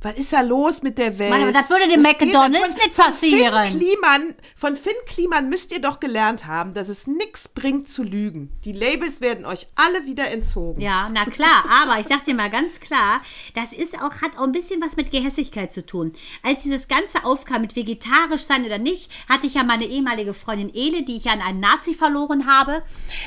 [0.00, 1.30] was ist da los mit der Welt?
[1.30, 3.70] Mann, aber das würde dem geht- McDonald's nicht passieren.
[3.72, 8.04] Finn Kliman, von Finn Kliman müsst ihr doch gelernt haben, dass es nichts bringt zu
[8.04, 8.50] lügen.
[8.64, 10.80] Die Labels werden euch alle wieder entzogen.
[10.80, 13.22] Ja, na klar, aber ich sag dir mal ganz klar,
[13.54, 16.12] das ist auch, hat auch ein bisschen was mit Gehässigkeit zu tun.
[16.44, 20.70] Als dieses Ganze aufkam mit vegetarisch sein oder nicht, hatte ich ja meine ehemalige Freundin
[20.72, 22.82] Ele, die ich ja an einen Nazi verloren habe.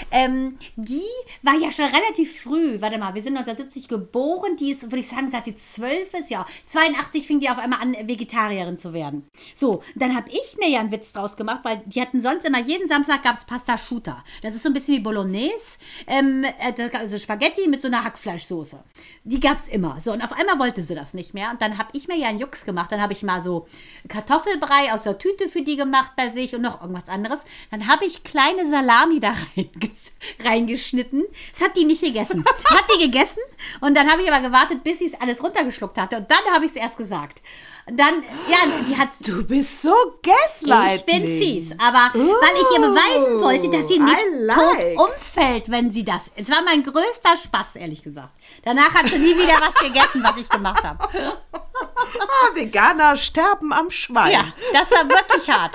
[0.09, 1.01] Ähm, die
[1.41, 5.09] war ja schon relativ früh, warte mal, wir sind 1970 geboren, die ist, würde ich
[5.09, 9.27] sagen, seit sie zwölf ist, ja, 82 fing die auf einmal an, Vegetarierin zu werden.
[9.55, 12.59] So, dann habe ich mir ja einen Witz draus gemacht, weil die hatten sonst immer,
[12.59, 14.23] jeden Samstag gab es Pasta Schuta.
[14.41, 18.83] Das ist so ein bisschen wie Bolognese, ähm, äh, also Spaghetti mit so einer Hackfleischsoße.
[19.23, 19.99] Die gab es immer.
[20.03, 21.51] So, und auf einmal wollte sie das nicht mehr.
[21.51, 22.91] Und dann habe ich mir ja einen Jux gemacht.
[22.91, 23.67] Dann habe ich mal so
[24.07, 27.41] Kartoffelbrei aus der Tüte für die gemacht bei sich und noch irgendwas anderes.
[27.69, 30.11] Dann habe ich kleine Salami da reinges-
[30.43, 31.23] reingeschnitten.
[31.53, 32.43] Das hat die nicht gegessen.
[32.69, 33.39] Hat die gegessen
[33.81, 36.17] und dann habe ich aber gewartet, bis sie es alles runtergeschluckt hatte.
[36.17, 37.41] Und dann habe ich es erst gesagt.
[37.87, 39.93] Dann, ja, die hat Du bist so
[40.23, 40.95] gaslighting.
[40.95, 44.57] ich bin fies, aber weil ich ihr beweisen wollte, dass sie nicht like.
[44.97, 46.31] tot umfällt, wenn sie das.
[46.35, 48.33] Es war mein größter Spaß, ehrlich gesagt.
[48.63, 51.07] Danach hat sie nie wieder was gegessen, was ich gemacht habe.
[51.83, 54.31] Ah, Veganer sterben am Schwein.
[54.31, 55.71] Ja, das war wirklich hart.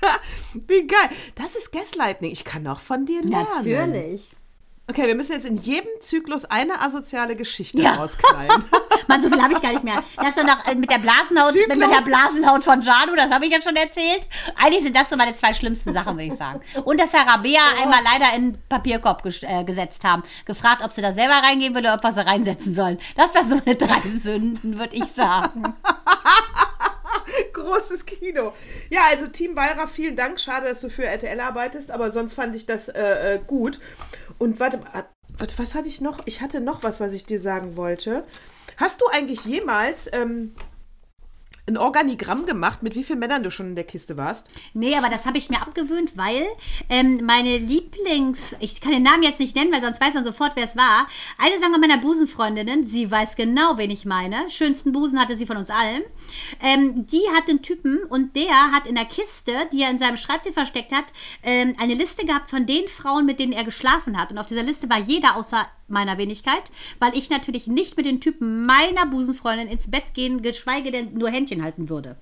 [0.54, 1.10] Wie geil.
[1.34, 2.30] Das ist Gaslighting.
[2.30, 3.46] Ich kann auch von dir lernen.
[4.88, 7.94] Okay, wir müssen jetzt in jedem Zyklus eine asoziale Geschichte Ja.
[7.94, 8.64] rausknallen.
[9.08, 10.02] Mann, so viel habe ich gar nicht mehr.
[10.16, 11.78] Das ist doch noch äh, mit der Blasenhaut, Zyklon.
[11.78, 14.26] mit der Blasenhaut von Janu, das habe ich jetzt schon erzählt.
[14.56, 16.60] Eigentlich sind das so meine zwei schlimmsten Sachen, würde ich sagen.
[16.84, 20.22] Und dass wir Rabea einmal leider in den Papierkorb ges äh, gesetzt haben.
[20.44, 22.98] Gefragt, ob sie da selber reingehen will oder ob wir sie reinsetzen sollen.
[23.16, 25.74] Das wären so meine drei Sünden, würde ich sagen.
[27.52, 28.52] Großes Kino.
[28.90, 30.40] Ja, also Team Wallraff, vielen Dank.
[30.40, 33.80] Schade, dass du für RTL arbeitest, aber sonst fand ich das äh, äh, gut.
[34.38, 35.06] Und warte, mal,
[35.38, 36.20] warte, was hatte ich noch?
[36.26, 38.24] Ich hatte noch was, was ich dir sagen wollte.
[38.76, 40.54] Hast du eigentlich jemals ähm,
[41.66, 44.50] ein Organigramm gemacht, mit wie vielen Männern du schon in der Kiste warst?
[44.72, 46.46] Nee, aber das habe ich mir abgewöhnt, weil
[46.88, 48.54] ähm, meine Lieblings...
[48.60, 51.08] Ich kann den Namen jetzt nicht nennen, weil sonst weiß man sofort, wer es war.
[51.38, 54.48] Eine sagen wir meiner Busenfreundinnen, sie weiß genau, wen ich meine.
[54.50, 56.02] Schönsten Busen hatte sie von uns allen.
[56.60, 60.16] Ähm, die hat einen Typen und der hat in der Kiste, die er in seinem
[60.16, 61.06] Schreibtisch versteckt hat,
[61.42, 64.30] ähm, eine Liste gehabt von den Frauen, mit denen er geschlafen hat.
[64.30, 68.20] Und auf dieser Liste war jeder außer meiner Wenigkeit, weil ich natürlich nicht mit den
[68.20, 72.16] Typen meiner Busenfreundin ins Bett gehen, geschweige denn nur Händchen halten würde.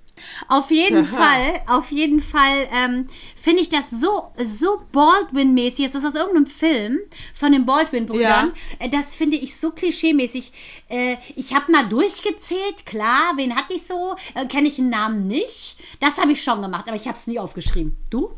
[0.48, 5.86] Auf jeden Fall, auf jeden Fall ähm, finde ich das so, so Baldwin-mäßig.
[5.86, 6.98] Das ist aus irgendeinem Film
[7.34, 8.52] von den Baldwin-Brüdern.
[8.78, 10.52] Äh, Das finde ich so klischee-mäßig.
[10.88, 14.14] Äh, ich habe mal durchgezählt, klar, wen hatte ich so?
[14.34, 15.76] Äh, Kenne ich einen Namen nicht?
[16.00, 17.96] Das habe ich schon gemacht, aber ich habe es nie aufgeschrieben.
[18.10, 18.30] Du?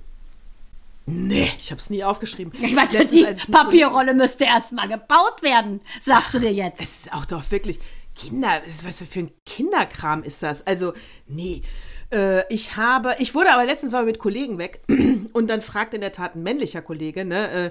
[1.09, 2.53] Nee, ich habe es nie aufgeschrieben.
[2.61, 6.81] Ich meine, die Papierrolle müsste erstmal gebaut werden, sagst du dir jetzt.
[6.81, 7.79] Es ist auch doch wirklich
[8.17, 10.67] Kinder, was für ein Kinderkram ist das?
[10.67, 10.95] Also,
[11.29, 11.63] nee.
[12.11, 14.81] Äh, ich habe, ich wurde aber letztens mal mit Kollegen weg
[15.33, 17.71] und dann fragt in der Tat ein männlicher Kollege, ne, äh,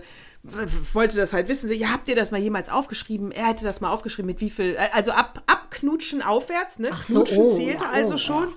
[0.93, 1.71] wollte das halt wissen.
[1.73, 3.31] Ja, habt ihr das mal jemals aufgeschrieben?
[3.31, 6.89] Er hätte das mal aufgeschrieben, mit wie viel, äh, also ab, ab Knutschen aufwärts, ne?
[6.91, 8.53] Ach so, Knutschen oh, zählte also oh, schon.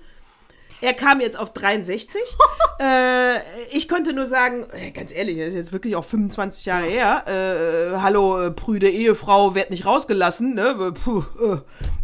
[0.81, 2.21] Er kam jetzt auf 63.
[2.81, 3.39] äh,
[3.71, 7.25] ich konnte nur sagen, äh, ganz ehrlich, das ist jetzt wirklich auch 25 Jahre her.
[7.27, 10.55] Äh, hallo, äh, prüde Ehefrau, werd nicht rausgelassen.
[10.55, 10.93] Ne?
[10.93, 11.25] Puh,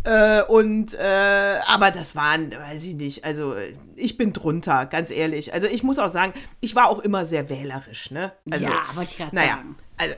[0.05, 3.55] äh, und, äh, aber das waren, weiß ich nicht, also
[3.97, 5.55] ich bin drunter, ganz ehrlich.
[5.55, 8.11] Also ich muss auch sagen, ich war auch immer sehr wählerisch.
[8.11, 8.33] Ne?
[8.51, 9.77] Also, Ja, wollte ich grad naja, sagen.
[9.97, 10.15] Also,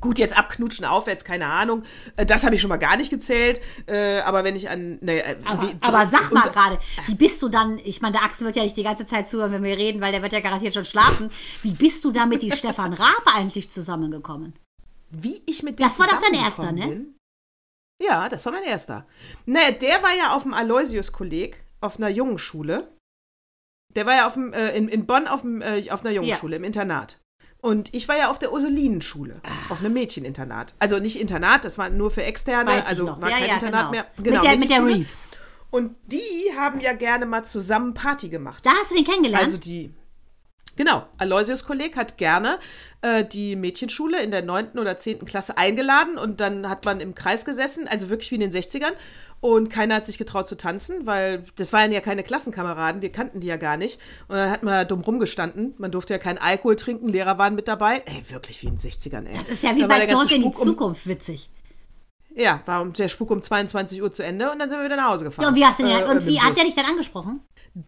[0.00, 1.82] Gut, jetzt abknutschen aufwärts, keine Ahnung.
[2.16, 3.60] Äh, Das habe ich schon mal gar nicht gezählt.
[3.86, 4.98] Äh, aber wenn ich an.
[5.00, 8.56] Ne, Aber, aber sag mal gerade, wie bist du dann, ich meine, der Axel wird
[8.56, 10.84] ja nicht die ganze Zeit zuhören, wenn wir reden, weil der wird ja garantiert schon
[10.84, 11.30] schlafen.
[11.62, 14.54] Wie bist du da mit die Stefan Raab eigentlich zusammengekommen?
[15.10, 16.86] Wie ich mit dem Das war doch dein erster, ne?
[16.86, 17.16] Bin?
[18.02, 19.06] Ja, das war mein erster.
[19.46, 22.92] Ne, der war ja auf dem Aloysius-Kolleg, auf einer Jungenschule.
[23.94, 26.56] Der war ja auf dem, äh, in, in Bonn auf, dem, äh, auf einer Jungenschule,
[26.56, 27.18] im Internat.
[27.66, 29.40] Und ich war ja auf der Ursulinenschule,
[29.70, 30.74] auf einem Mädcheninternat.
[30.78, 33.80] Also nicht Internat, das war nur für Externe, Weiß also war Ja, kein ja, Internat
[33.80, 33.90] genau.
[33.90, 34.06] mehr.
[34.18, 34.86] mit, der, mit der.
[34.86, 35.26] Reeves.
[35.70, 36.22] Und die
[36.56, 38.64] haben ja gerne mal zusammen Party gemacht.
[38.64, 39.42] Da hast du den kennengelernt?
[39.42, 39.92] Also die.
[40.76, 42.58] Genau, Aloysius Kolleg hat gerne
[43.02, 44.78] äh, die Mädchenschule in der 9.
[44.78, 45.24] oder 10.
[45.24, 48.92] Klasse eingeladen und dann hat man im Kreis gesessen, also wirklich wie in den 60ern.
[49.40, 53.40] Und keiner hat sich getraut zu tanzen, weil das waren ja keine Klassenkameraden, wir kannten
[53.40, 54.00] die ja gar nicht.
[54.28, 55.74] Und dann hat man da dumm rumgestanden.
[55.78, 58.02] Man durfte ja keinen Alkohol trinken, Lehrer waren mit dabei.
[58.06, 59.34] Ey, wirklich wie in den 60ern, ey.
[59.36, 61.50] das ist ja wie Da bei Zurück in die Spuk um- Zukunft witzig.
[62.34, 65.08] Ja, war der Spuk um 22 Uhr zu Ende und dann sind wir wieder nach
[65.10, 65.44] Hause gefahren.
[65.44, 67.40] Ja, und wie, hast du den, Äh, und wie hat der dich dann angesprochen?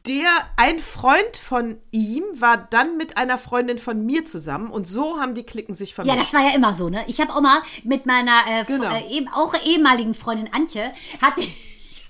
[0.06, 0.28] Der,
[0.58, 5.32] ein Freund von ihm war dann mit einer Freundin von mir zusammen und so haben
[5.34, 6.18] die Klicken sich Ja, vermischt.
[6.18, 7.02] das war ja immer so, ne?
[7.06, 8.94] Ich habe auch mal mit meiner äh, Genau.
[8.94, 11.32] äh, eben, auch ehemaligen Freundin Antje, hat,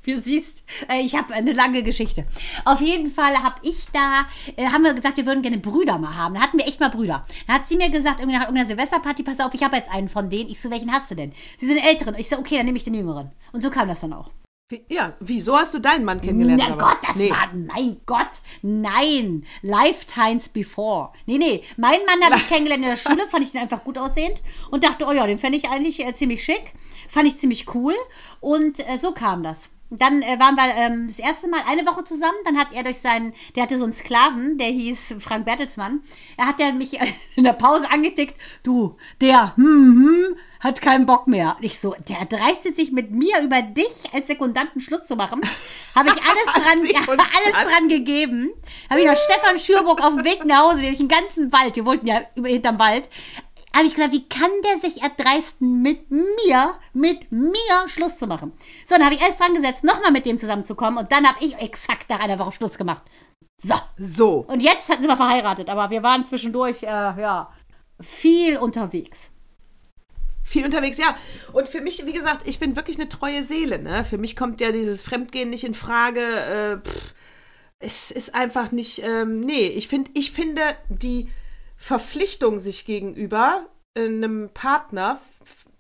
[0.03, 2.27] wie du siehst, äh, ich habe eine lange Geschichte.
[2.65, 4.27] Auf jeden Fall habe ich da,
[4.57, 6.35] äh, haben wir gesagt, wir würden gerne Brüder mal haben.
[6.35, 7.23] Da hatten wir echt mal Brüder.
[7.47, 10.09] Da hat sie mir gesagt, irgendwie nach irgendeiner Silvesterparty, pass auf, ich habe jetzt einen
[10.09, 10.51] von denen.
[10.51, 11.33] Ich so, welchen hast du denn?
[11.61, 12.17] Sie sind älteren.
[12.19, 13.31] Ich so, okay, dann nehme ich den jüngeren.
[13.53, 14.31] Und so kam das dann auch.
[14.71, 16.63] Wie- ja, wieso hast du deinen Mann kennengelernt?
[16.63, 16.85] Na aber?
[16.85, 17.31] Gott, das Nee.
[17.31, 18.29] war, mein Gott,
[18.61, 21.11] nein, lifetimes before.
[21.25, 23.97] Nee, nee, meinen Mann habe ich kennengelernt in der Schule, fand ich den einfach gut
[23.97, 26.75] aussehend und dachte, oh ja, den fände ich eigentlich äh, ziemlich schick,
[27.09, 27.95] fand ich ziemlich cool
[28.41, 29.71] und äh, so kam das.
[29.91, 32.37] Dann äh, waren wir ähm, das erste Mal eine Woche zusammen.
[32.45, 36.03] Dann hat er durch seinen, der hatte so einen Sklaven, der hieß Frank Bertelsmann.
[36.37, 36.99] Er hat der mich
[37.37, 38.37] in der Pause angetickt.
[38.63, 41.57] Du, der, hm, hm, hat keinen Bock mehr.
[41.59, 45.41] Und ich so, der dreistet sich mit mir über dich als Sekundanten Schluss zu machen.
[45.95, 48.51] Habe ich alles dran, alles dran gegeben.
[48.91, 52.07] Habe ich noch Stefan Schürburg auf dem Weg nach Hause, den ganzen Wald, wir wollten
[52.07, 53.09] ja über hinterm Wald,
[53.75, 58.53] habe ich gesagt, wie kann der sich erdreisten, mit mir, mit mir Schluss zu machen?
[58.85, 61.57] So, dann habe ich alles dran gesetzt, nochmal mit dem zusammenzukommen und dann habe ich
[61.59, 63.03] exakt nach einer Woche Schluss gemacht.
[63.63, 63.75] So.
[63.99, 64.45] So.
[64.49, 67.53] Und jetzt sind wir verheiratet, aber wir waren zwischendurch, äh, ja,
[68.01, 69.31] viel unterwegs.
[70.49, 71.17] Viel unterwegs, ja.
[71.53, 73.79] Und für mich, wie gesagt, ich bin wirklich eine treue Seele.
[73.79, 74.05] Ne?
[74.05, 76.21] Für mich kommt ja dieses Fremdgehen nicht in Frage.
[76.21, 77.15] Äh, pff,
[77.81, 79.03] es ist einfach nicht.
[79.05, 81.29] Ähm, nee, ich, find, ich finde die
[81.77, 85.21] Verpflichtung sich gegenüber äh, einem Partner,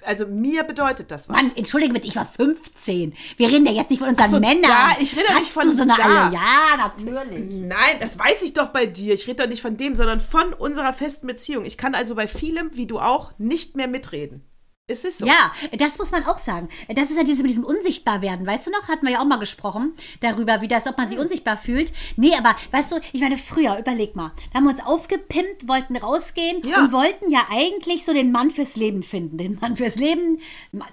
[0.04, 1.36] also mir bedeutet das was.
[1.36, 3.14] Mann, entschuldige bitte, ich war 15.
[3.36, 4.62] Wir reden ja jetzt nicht von unseren so, Männern.
[4.62, 6.30] da, ich rede Hast nicht von du so eine da.
[6.30, 7.50] Ja, natürlich.
[7.50, 9.14] Nein, das weiß ich doch bei dir.
[9.14, 11.64] Ich rede doch nicht von dem, sondern von unserer festen Beziehung.
[11.64, 14.44] Ich kann also bei vielem, wie du auch, nicht mehr mitreden.
[14.90, 15.26] Es ist so.
[15.26, 16.68] Ja, das muss man auch sagen.
[16.88, 18.46] Das ist ja diese mit diesem Unsichtbarwerden.
[18.46, 18.88] Weißt du noch?
[18.88, 21.92] Hatten wir ja auch mal gesprochen darüber, wie das, ob man sich unsichtbar fühlt.
[22.16, 25.94] Nee, aber weißt du, ich meine, früher, überleg mal, da haben wir uns aufgepimpt, wollten
[25.96, 26.78] rausgehen Ja.
[26.80, 29.36] und wollten ja eigentlich so den Mann fürs Leben finden.
[29.36, 30.40] Den Mann fürs Leben,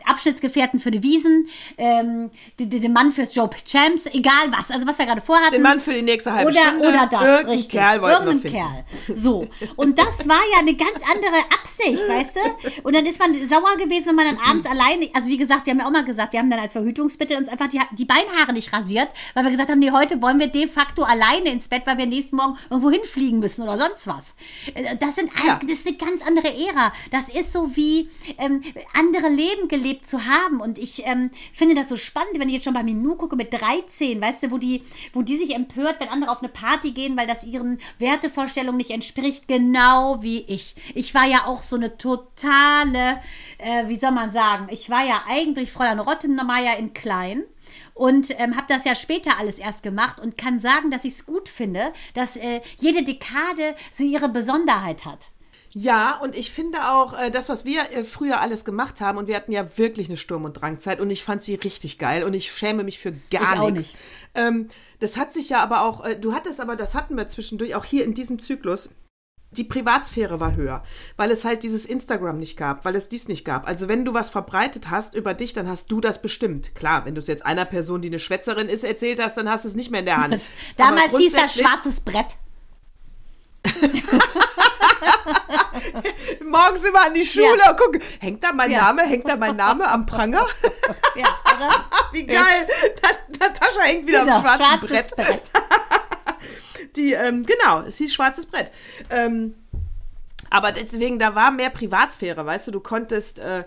[0.03, 4.71] Abschnittsgefährten für die Wiesen, ähm, den, den Mann fürs Job Champs, egal was.
[4.71, 5.53] Also was wir gerade vorhatten.
[5.53, 6.89] Den Mann für die nächste halbe oder, Stunde.
[6.89, 7.71] Oder das, Irgendein richtig.
[7.71, 8.51] Kerl Irgendein.
[8.51, 8.85] Kerl.
[9.15, 9.47] So.
[9.77, 12.81] Und das war ja eine ganz andere Absicht, weißt du?
[12.83, 15.71] Und dann ist man sauer gewesen, wenn man dann abends alleine, also wie gesagt, die
[15.71, 18.53] haben ja auch mal gesagt, wir haben dann als Verhütungsmittel uns einfach die, die Beinhaare
[18.53, 21.83] nicht rasiert, weil wir gesagt haben, nee, heute wollen wir de facto alleine ins Bett,
[21.85, 24.35] weil wir nächsten Morgen irgendwo hinfliegen müssen oder sonst was.
[24.73, 25.59] Äh, Das, sind, Ja.
[25.61, 26.93] das ist eine ganz andere Ära.
[27.11, 28.61] Das ist so wie ähm,
[28.93, 30.61] andere Leben gelebt zu haben.
[30.61, 33.53] Und ich ähm, finde das so spannend, wenn ich jetzt schon bei Minu gucke mit
[33.53, 34.83] 13, weißt du, wo die,
[35.13, 38.91] wo die sich empört, wenn andere auf eine Party gehen, weil das ihren Wertevorstellungen nicht
[38.91, 40.75] entspricht, genau wie ich.
[40.93, 43.21] Ich war ja auch so eine totale,
[43.57, 47.43] äh, wie soll man sagen, ich war ja eigentlich Fräulein Rottenmeier in klein
[47.93, 51.25] und ähm, habe das ja später alles erst gemacht und kann sagen, dass ich es
[51.25, 55.29] gut finde, dass äh, jede Dekade so ihre Besonderheit hat.
[55.77, 59.27] Ja, und ich finde auch, äh, das, was wir äh, früher alles gemacht haben, und
[59.27, 62.33] wir hatten ja wirklich eine Sturm- und Drangzeit, und ich fand sie richtig geil, und
[62.33, 63.91] ich schäme mich für gar nichts.
[64.35, 64.69] Ähm,
[65.01, 67.83] das hat sich ja aber auch, äh, du hattest aber, das hatten wir zwischendurch, auch
[67.83, 68.89] hier in diesem Zyklus,
[69.51, 70.83] die Privatsphäre war höher,
[71.17, 73.67] weil es halt dieses Instagram nicht gab, weil es dies nicht gab.
[73.67, 76.75] Also wenn du was verbreitet hast über dich, dann hast du das bestimmt.
[76.75, 79.63] Klar, wenn du es jetzt einer Person, die eine Schwätzerin ist, erzählt hast, dann hast
[79.65, 80.41] du es nicht mehr in der Hand.
[80.77, 82.35] Damals hieß das schwarzes Brett.
[86.45, 87.71] Morgens immer an die Schule ja.
[87.71, 88.81] und gucken, hängt da mein ja.
[88.83, 90.45] Name, hängt da mein Name am Pranger?
[91.15, 91.25] ja?
[92.11, 92.67] Wie geil.
[93.03, 93.09] Ja.
[93.39, 95.15] Natascha hängt wieder genau, am schwarzen Brett.
[95.15, 95.41] Brett.
[96.97, 98.71] die, ähm, genau, es hieß schwarzes Brett.
[99.09, 99.55] Ähm,
[100.49, 103.63] aber deswegen, da war mehr Privatsphäre, weißt du, du konntest äh,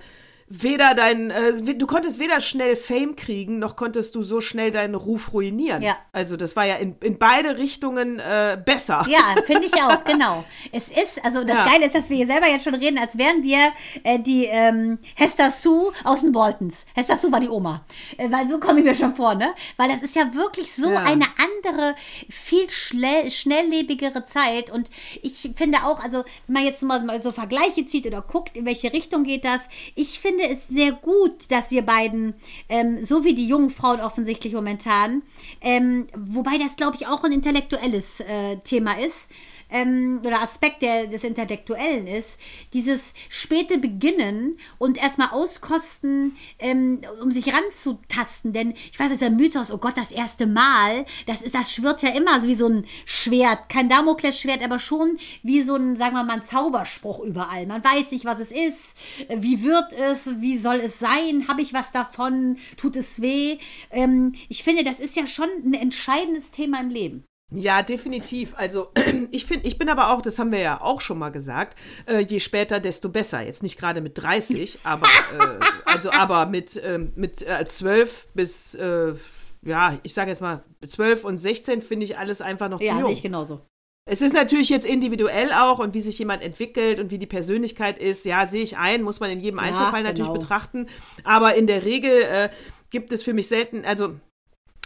[0.50, 4.94] weder dein, äh, du konntest weder schnell Fame kriegen, noch konntest du so schnell deinen
[4.94, 5.82] Ruf ruinieren.
[5.82, 5.96] Ja.
[6.12, 9.04] Also das war ja in, in beide Richtungen äh, besser.
[9.08, 10.44] Ja, finde ich auch, genau.
[10.72, 11.66] Es ist, also das ja.
[11.66, 13.72] Geile ist, dass wir hier selber jetzt schon reden, als wären wir
[14.04, 16.86] äh, die ähm, Hester Sue aus den Boltons.
[16.94, 17.84] Hester Sue war die Oma.
[18.16, 19.54] Äh, weil so komme ich mir schon vor, ne?
[19.76, 21.02] Weil das ist ja wirklich so ja.
[21.02, 21.94] eine andere,
[22.30, 24.70] viel schnell, schnelllebigere Zeit.
[24.70, 24.90] Und
[25.22, 28.92] ich finde auch, also wenn man jetzt mal so Vergleiche zieht oder guckt, in welche
[28.92, 29.62] Richtung geht das,
[29.94, 32.34] ich finde finde es sehr gut, dass wir beiden,
[32.68, 35.22] ähm, so wie die jungen Frauen offensichtlich momentan,
[35.60, 39.28] ähm, wobei das, glaube ich, auch ein intellektuelles äh, Thema ist,
[39.70, 42.38] ähm, oder Aspekt der, des Intellektuellen ist,
[42.72, 48.52] dieses späte Beginnen und erstmal auskosten, ähm, um sich ranzutasten.
[48.52, 52.10] Denn ich weiß, der Mythos, oh Gott, das erste Mal, das, ist, das schwirrt ja
[52.10, 53.68] immer so wie so ein Schwert.
[53.68, 57.66] Kein Damoklesschwert, aber schon wie so ein, sagen wir mal, ein Zauberspruch überall.
[57.66, 58.96] Man weiß nicht, was es ist,
[59.28, 63.58] wie wird es, wie soll es sein, habe ich was davon, tut es weh.
[63.90, 67.27] Ähm, ich finde, das ist ja schon ein entscheidendes Thema im Leben.
[67.50, 68.54] Ja, definitiv.
[68.56, 68.90] Also
[69.30, 72.20] ich finde, ich bin aber auch, das haben wir ja auch schon mal gesagt, äh,
[72.20, 73.42] je später, desto besser.
[73.42, 78.74] Jetzt nicht gerade mit 30, aber äh, also aber mit, äh, mit äh, 12 bis,
[78.74, 79.14] äh,
[79.62, 82.98] ja, ich sage jetzt mal, 12 und 16 finde ich alles einfach noch ja, zu
[82.98, 83.08] jung.
[83.08, 83.62] Ja, ich genauso.
[84.10, 87.98] Es ist natürlich jetzt individuell auch und wie sich jemand entwickelt und wie die Persönlichkeit
[87.98, 88.24] ist.
[88.24, 90.24] Ja, sehe ich ein, muss man in jedem Einzelfall ja, genau.
[90.28, 90.86] natürlich betrachten.
[91.24, 92.48] Aber in der Regel äh,
[92.88, 94.14] gibt es für mich selten, also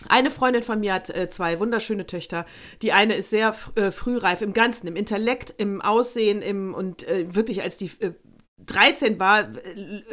[0.09, 2.47] eine Freundin von mir hat äh, zwei wunderschöne Töchter.
[2.83, 7.35] Die eine ist sehr äh, frühreif im Ganzen, im Intellekt, im Aussehen, im und äh,
[7.35, 8.13] wirklich als die äh,
[8.67, 9.49] 13 war,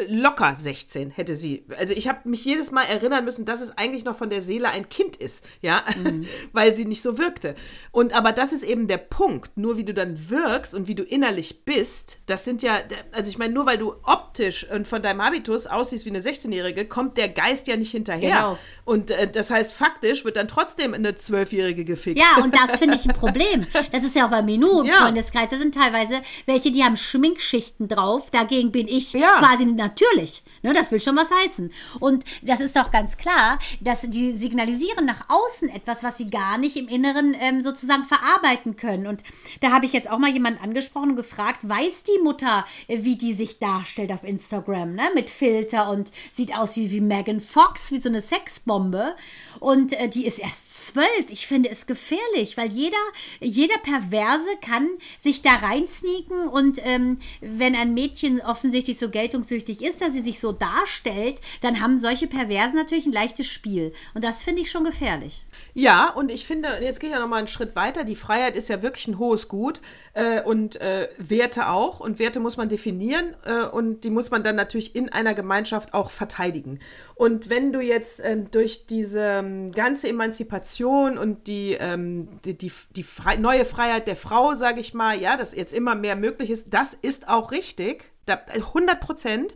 [0.07, 1.65] locker 16 hätte sie.
[1.77, 4.69] Also ich habe mich jedes Mal erinnern müssen, dass es eigentlich noch von der Seele
[4.69, 6.25] ein Kind ist, ja, mhm.
[6.51, 7.55] weil sie nicht so wirkte.
[7.91, 9.57] Und aber das ist eben der Punkt.
[9.57, 12.79] Nur wie du dann wirkst und wie du innerlich bist, das sind ja,
[13.11, 16.85] also ich meine, nur weil du optisch und von deinem Habitus aussiehst wie eine 16-Jährige,
[16.85, 18.35] kommt der Geist ja nicht hinterher.
[18.35, 18.59] Genau.
[18.89, 22.17] Und äh, das heißt, faktisch wird dann trotzdem eine Zwölfjährige gefickt.
[22.17, 23.67] Ja, und das finde ich ein Problem.
[23.91, 24.95] Das ist ja auch bei Menu im ja.
[24.95, 25.51] Freundeskreis.
[25.51, 28.31] Da sind teilweise welche, die haben Schminkschichten drauf.
[28.31, 29.35] Dagegen bin ich ja.
[29.37, 30.41] quasi natürlich.
[30.61, 31.71] Ne, das will schon was heißen.
[31.99, 36.57] Und das ist doch ganz klar, dass die signalisieren nach außen etwas, was sie gar
[36.57, 39.07] nicht im Inneren ähm, sozusagen verarbeiten können.
[39.07, 39.23] Und
[39.61, 43.15] da habe ich jetzt auch mal jemanden angesprochen und gefragt, weiß die Mutter, äh, wie
[43.15, 45.03] die sich darstellt auf Instagram, ne?
[45.15, 49.15] Mit Filter und sieht aus wie, wie Megan Fox, wie so eine Sexbombe.
[49.59, 51.29] Und äh, die ist erst zwölf.
[51.29, 52.97] Ich finde es gefährlich, weil jeder,
[53.39, 54.87] jeder Perverse kann
[55.19, 60.39] sich da reinsneaken und ähm, wenn ein Mädchen offensichtlich so geltungssüchtig ist, dass sie sich
[60.39, 63.93] so darstellt, dann haben solche Perversen natürlich ein leichtes Spiel.
[64.13, 65.43] Und das finde ich schon gefährlich.
[65.73, 68.03] Ja, und ich finde, jetzt gehe ich ja nochmal einen Schritt weiter.
[68.03, 69.81] Die Freiheit ist ja wirklich ein hohes Gut
[70.13, 71.99] äh, und äh, Werte auch.
[71.99, 75.93] Und Werte muss man definieren äh, und die muss man dann natürlich in einer Gemeinschaft
[75.93, 76.79] auch verteidigen.
[77.15, 82.71] Und wenn du jetzt äh, durch diese ähm, ganze Emanzipation und die, ähm, die, die,
[82.95, 86.49] die Fre neue Freiheit der Frau, sage ich mal, ja, dass jetzt immer mehr möglich
[86.49, 89.55] ist, das ist auch richtig, da, 100 Prozent.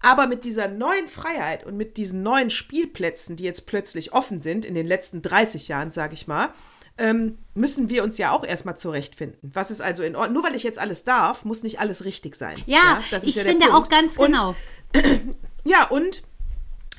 [0.00, 4.64] Aber mit dieser neuen Freiheit und mit diesen neuen Spielplätzen, die jetzt plötzlich offen sind,
[4.64, 6.50] in den letzten 30 Jahren, sage ich mal,
[6.96, 9.38] ähm, müssen wir uns ja auch erstmal zurechtfinden.
[9.54, 10.34] Was ist also in Ordnung?
[10.34, 12.56] Nur weil ich jetzt alles darf, muss nicht alles richtig sein.
[12.66, 14.54] Ja, ja ich ja finde auch ganz genau.
[14.94, 16.22] Und, ja, und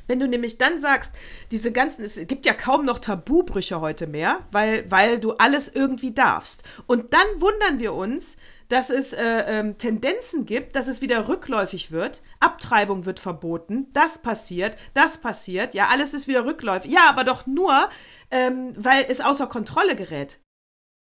[0.07, 1.15] wenn du nämlich dann sagst,
[1.51, 6.13] diese ganzen, es gibt ja kaum noch Tabubrüche heute mehr, weil, weil du alles irgendwie
[6.13, 6.63] darfst.
[6.87, 8.37] Und dann wundern wir uns,
[8.71, 12.21] dass es äh, ähm, Tendenzen gibt, dass es wieder rückläufig wird.
[12.39, 16.91] Abtreibung wird verboten, das passiert, das passiert, ja, alles ist wieder rückläufig.
[16.91, 17.89] Ja, aber doch nur,
[18.31, 20.39] ähm, weil es außer Kontrolle gerät.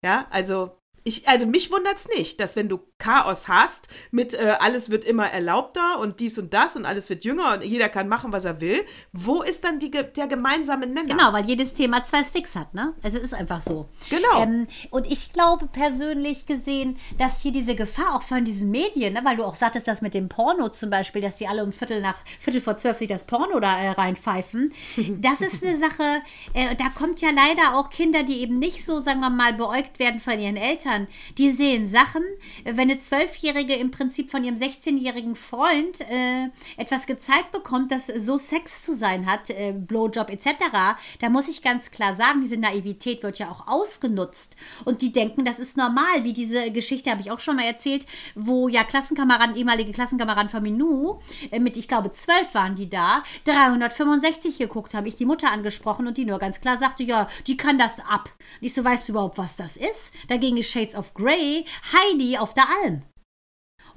[0.04, 4.56] Ja, also ich, also mich wundert es nicht, dass wenn du Chaos hast, mit äh,
[4.58, 8.08] alles wird immer erlaubter und dies und das und alles wird jünger und jeder kann
[8.08, 11.14] machen, was er will, wo ist dann die, der gemeinsame Nenner?
[11.14, 12.92] Genau, weil jedes Thema zwei Sticks hat, ne?
[13.04, 13.88] Also es ist einfach so.
[14.10, 14.42] Genau.
[14.42, 19.20] Ähm, und ich glaube persönlich gesehen, dass hier diese Gefahr auch von diesen Medien, ne,
[19.22, 22.00] weil du auch sagtest, dass mit dem Porno zum Beispiel, dass die alle um Viertel
[22.00, 24.72] nach Viertel vor zwölf sich das Porno da äh, reinpfeifen,
[25.20, 26.20] das ist eine Sache,
[26.52, 30.00] äh, da kommt ja leider auch Kinder, die eben nicht so, sagen wir mal, beäugt
[30.00, 32.22] werden von ihren Eltern, Eltern, die sehen Sachen,
[32.64, 38.38] wenn eine Zwölfjährige im Prinzip von ihrem 16-jährigen Freund äh, etwas gezeigt bekommt, das so
[38.38, 40.46] Sex zu sein hat, äh, Blowjob etc.,
[41.20, 44.56] da muss ich ganz klar sagen, diese Naivität wird ja auch ausgenutzt.
[44.84, 48.06] Und die denken, das ist normal, wie diese Geschichte habe ich auch schon mal erzählt,
[48.34, 51.20] wo ja Klassenkameraden, ehemalige Klassenkameraden von Minou,
[51.50, 56.06] äh, mit, ich glaube, zwölf waren die da, 365 geguckt haben, ich die Mutter angesprochen
[56.06, 58.30] und die nur ganz klar sagte, ja, die kann das ab.
[58.60, 60.12] Und ich so, weißt du überhaupt, was das ist?
[60.28, 63.02] Dagegen ist Shades of Grey Heidi auf der Alm.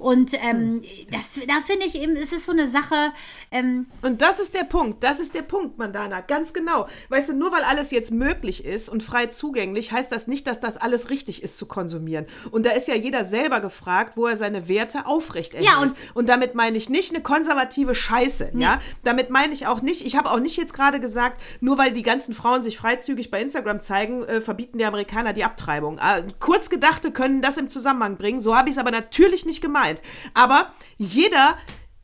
[0.00, 0.80] Und ähm,
[1.10, 3.12] das, da finde ich eben, es ist so eine Sache.
[3.50, 6.88] Ähm und das ist der Punkt, das ist der Punkt, Mandana, ganz genau.
[7.10, 10.58] Weißt du, nur weil alles jetzt möglich ist und frei zugänglich, heißt das nicht, dass
[10.58, 12.24] das alles richtig ist zu konsumieren.
[12.50, 15.70] Und da ist ja jeder selber gefragt, wo er seine Werte aufrecht erhält.
[15.70, 18.62] Ja, und, und damit meine ich nicht eine konservative Scheiße, nee.
[18.62, 18.80] ja.
[19.04, 22.02] Damit meine ich auch nicht, ich habe auch nicht jetzt gerade gesagt, nur weil die
[22.02, 25.98] ganzen Frauen sich freizügig bei Instagram zeigen, äh, verbieten die Amerikaner die Abtreibung.
[25.98, 29.89] Äh, Kurzgedachte können das im Zusammenhang bringen, so habe ich es aber natürlich nicht gemeint
[29.90, 30.02] gemeint.
[30.34, 31.58] Aber jeder,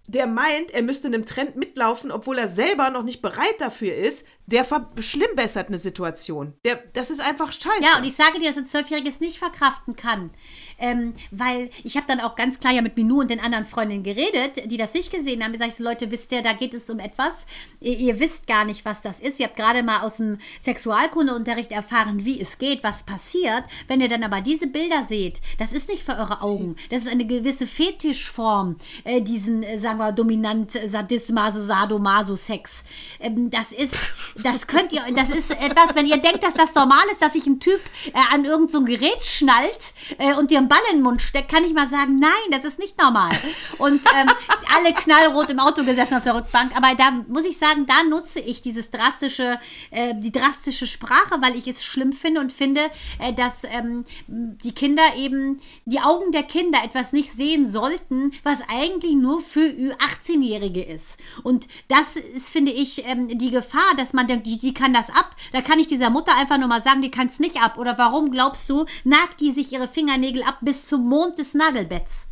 [0.07, 4.27] der meint, er müsste einem Trend mitlaufen, obwohl er selber noch nicht bereit dafür ist,
[4.47, 6.55] der verschlimmbessert eine Situation.
[6.65, 7.83] Der, das ist einfach scheiße.
[7.83, 10.31] Ja, und ich sage dir, dass ein Zwölfjähriges nicht verkraften kann.
[10.79, 14.03] Ähm, weil ich habe dann auch ganz klar ja mit Minou und den anderen Freundinnen
[14.03, 15.55] geredet, die das nicht gesehen haben.
[15.55, 17.47] Ich sage so, Leute, wisst ihr, da geht es um etwas.
[17.81, 19.41] Ihr, ihr wisst gar nicht, was das ist.
[19.41, 23.65] Ihr habt gerade mal aus dem Sexualkundeunterricht erfahren, wie es geht, was passiert.
[23.89, 26.77] Wenn ihr dann aber diese Bilder seht, das ist nicht für eure Augen.
[26.91, 32.85] Das ist eine gewisse Fetischform, äh, diesen, äh, sagen wir, dominant Sadismaso, Sadomaso, Sex.
[33.21, 33.95] Ähm, das ist
[34.43, 37.47] das könnt ihr, das ist etwas, wenn ihr denkt, dass das normal ist, dass sich
[37.47, 41.03] ein Typ äh, an irgendein so Gerät schnallt äh, und dir einen Ball in den
[41.03, 43.31] Mund steckt, kann ich mal sagen, nein, das ist nicht normal.
[43.79, 44.29] Und ähm,
[44.77, 46.77] alle knallrot im Auto gesessen auf der Rückbank.
[46.77, 49.59] Aber da muss ich sagen, da nutze ich dieses drastische,
[49.91, 52.83] äh, die drastische Sprache, weil ich es schlimm finde und finde,
[53.19, 58.61] äh, dass ähm, die Kinder eben, die Augen der Kinder etwas nicht sehen sollten, was
[58.69, 61.17] eigentlich nur für 18-Jährige ist.
[61.43, 65.11] Und das ist, finde ich, ähm, die Gefahr, dass man denkt, die, die kann das
[65.11, 65.37] ab.
[65.53, 67.79] Da kann ich dieser Mutter einfach nur mal sagen, die kann es nicht ab.
[67.79, 72.27] Oder warum glaubst du, nagt die sich ihre Fingernägel ab bis zum Mond des Nagelbetts?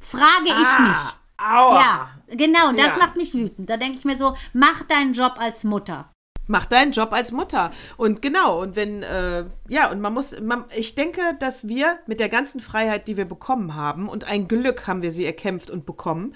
[0.00, 1.22] Frage ah, ich mich.
[1.38, 1.80] Aua.
[1.80, 2.98] Ja, genau, das ja.
[2.98, 3.68] macht mich wütend.
[3.68, 6.10] Da denke ich mir so, mach deinen Job als Mutter.
[6.48, 7.70] Mach deinen Job als Mutter.
[7.96, 12.20] Und genau, und wenn, äh, ja, und man muss, man, ich denke, dass wir mit
[12.20, 15.86] der ganzen Freiheit, die wir bekommen haben, und ein Glück haben wir sie erkämpft und
[15.86, 16.34] bekommen,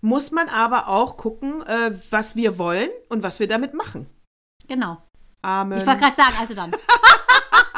[0.00, 4.06] muss man aber auch gucken, äh, was wir wollen und was wir damit machen.
[4.68, 4.98] Genau.
[5.42, 5.78] Amen.
[5.78, 6.72] Ich wollte gerade sagen, also dann.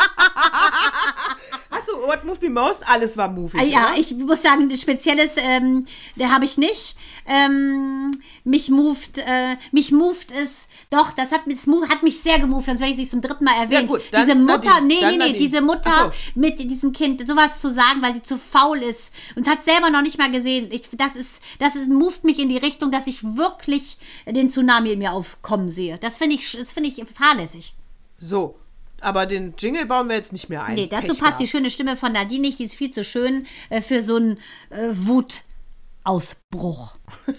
[2.07, 2.86] What Moved Me Most?
[2.88, 3.64] Alles war Movie.
[3.64, 3.99] Ja, oder?
[3.99, 5.84] ich muss sagen, Spezielles, ähm,
[6.16, 6.96] der habe ich nicht.
[7.26, 8.11] Ähm,
[8.44, 11.59] mich moved, äh, mich moved es doch, das hat, mich,
[11.90, 13.90] hat mich sehr gemoved, sonst werde ich sie zum dritten Mal erwähnt.
[13.90, 15.38] Ja, gut, dann, diese Mutter, Nadine, nee, nee, nee, Nadine.
[15.38, 16.40] diese Mutter so.
[16.40, 20.01] mit diesem Kind, sowas zu sagen, weil sie zu faul ist und hat selber noch
[20.01, 20.68] nicht mal gesehen.
[20.70, 24.92] Ich, das ist, das ist, moved mich in die Richtung, dass ich wirklich den Tsunami
[24.92, 25.99] in mir aufkommen sehe.
[25.99, 27.74] Das finde ich, das finde ich fahrlässig.
[28.16, 28.57] So,
[29.01, 30.74] aber den Jingle bauen wir jetzt nicht mehr ein.
[30.74, 32.59] Nee, dazu Pech passt die schöne Stimme von Nadine nicht.
[32.59, 34.38] Die ist viel zu schön äh, für so einen
[34.70, 36.94] äh, Wutausbruch.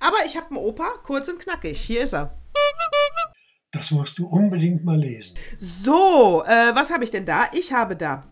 [0.00, 1.80] Aber ich habe einen Opa, kurz und knackig.
[1.80, 2.36] Hier ist er.
[3.72, 5.34] Das musst du unbedingt mal lesen.
[5.58, 7.48] So, äh, was habe ich denn da?
[7.52, 8.24] Ich habe da.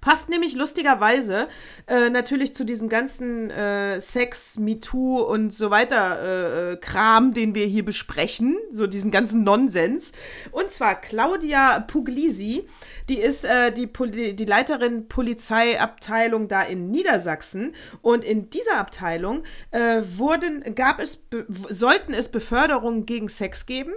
[0.00, 1.48] Passt nämlich lustigerweise
[1.86, 7.54] äh, natürlich zu diesem ganzen äh, Sex, MeToo und so weiter äh, äh, Kram, den
[7.54, 10.12] wir hier besprechen, so diesen ganzen Nonsens.
[10.52, 12.66] Und zwar Claudia Puglisi,
[13.08, 17.74] die ist äh, die, Poli die Leiterin Polizeiabteilung da in Niedersachsen.
[18.00, 21.24] Und in dieser Abteilung äh, wurden, gab es,
[21.68, 23.92] sollten es Beförderungen gegen Sex geben.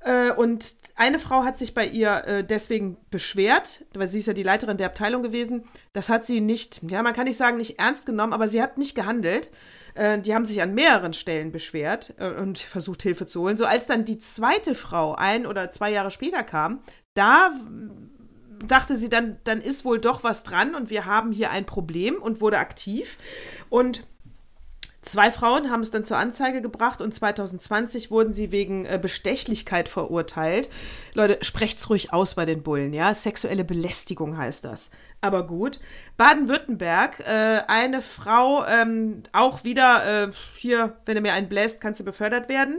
[0.00, 4.32] Äh, und eine Frau hat sich bei ihr äh, deswegen beschwert, weil sie ist ja
[4.32, 5.64] die Leiterin der Abteilung gewesen.
[5.92, 8.78] Das hat sie nicht, ja, man kann nicht sagen, nicht ernst genommen, aber sie hat
[8.78, 9.50] nicht gehandelt.
[9.94, 13.56] Äh, die haben sich an mehreren Stellen beschwert und versucht, Hilfe zu holen.
[13.56, 16.80] So als dann die zweite Frau ein oder zwei Jahre später kam,
[17.14, 17.52] da
[18.66, 22.16] dachte sie dann, dann ist wohl doch was dran und wir haben hier ein Problem
[22.16, 23.18] und wurde aktiv.
[23.68, 24.06] Und
[25.08, 29.88] Zwei Frauen haben es dann zur Anzeige gebracht und 2020 wurden sie wegen äh, Bestechlichkeit
[29.88, 30.68] verurteilt.
[31.14, 33.14] Leute, sprecht's ruhig aus bei den Bullen, ja?
[33.14, 34.90] Sexuelle Belästigung heißt das.
[35.22, 35.80] Aber gut.
[36.18, 42.00] Baden-Württemberg, äh, eine Frau, ähm, auch wieder, äh, hier, wenn du mir einen bläst, kannst
[42.00, 42.78] du befördert werden,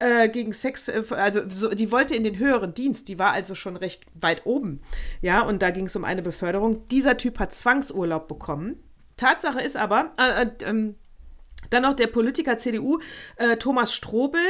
[0.00, 3.54] äh, gegen Sex, äh, also so, die wollte in den höheren Dienst, die war also
[3.54, 4.82] schon recht weit oben.
[5.22, 6.86] Ja, und da ging es um eine Beförderung.
[6.88, 8.84] Dieser Typ hat Zwangsurlaub bekommen.
[9.16, 10.96] Tatsache ist aber, äh, äh, ähm,
[11.70, 12.98] dann noch der Politiker CDU,
[13.36, 14.40] äh, Thomas Strobel,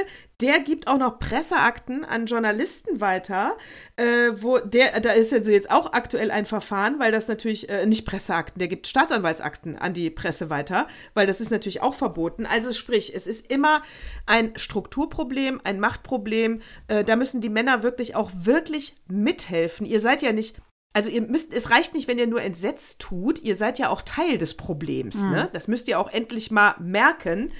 [0.41, 3.57] der gibt auch noch Presseakten an Journalisten weiter,
[3.97, 7.87] äh, wo der, da ist also jetzt auch aktuell ein Verfahren, weil das natürlich, äh,
[7.87, 12.47] nicht Presseakten, der gibt Staatsanwaltsakten an die Presse weiter, weil das ist natürlich auch verboten.
[12.47, 13.83] Also sprich, es ist immer
[14.27, 19.87] ein Strukturproblem, ein Machtproblem, äh, da müssen die Männer wirklich auch wirklich mithelfen.
[19.87, 20.57] Ihr seid ja nicht
[20.93, 24.03] also ihr müsst, es reicht nicht, wenn ihr nur entsetzt tut, ihr seid ja auch
[24.03, 25.25] Teil des Problems.
[25.25, 25.31] Mhm.
[25.31, 25.51] Ne?
[25.53, 27.53] Das müsst ihr auch endlich mal merken.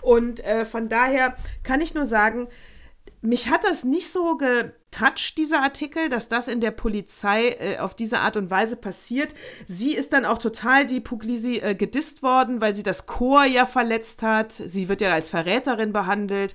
[0.00, 2.48] Und äh, von daher kann ich nur sagen,
[3.22, 7.94] mich hat das nicht so getoucht, dieser Artikel, dass das in der Polizei äh, auf
[7.94, 9.34] diese Art und Weise passiert.
[9.66, 13.66] Sie ist dann auch total, die Puglisi, äh, gedisst worden, weil sie das Chor ja
[13.66, 14.52] verletzt hat.
[14.52, 16.54] Sie wird ja als Verräterin behandelt.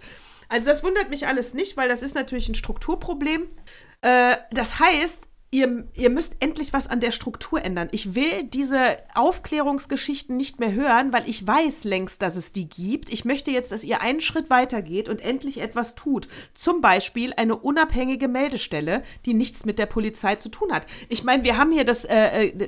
[0.49, 3.47] Also das wundert mich alles nicht, weil das ist natürlich ein Strukturproblem.
[4.01, 7.87] Äh, das heißt, ihr, ihr müsst endlich was an der Struktur ändern.
[7.91, 13.11] Ich will diese Aufklärungsgeschichten nicht mehr hören, weil ich weiß längst, dass es die gibt.
[13.11, 16.27] Ich möchte jetzt, dass ihr einen Schritt weiter geht und endlich etwas tut.
[16.53, 20.85] Zum Beispiel eine unabhängige Meldestelle, die nichts mit der Polizei zu tun hat.
[21.09, 22.67] Ich meine, wir haben hier das, äh, äh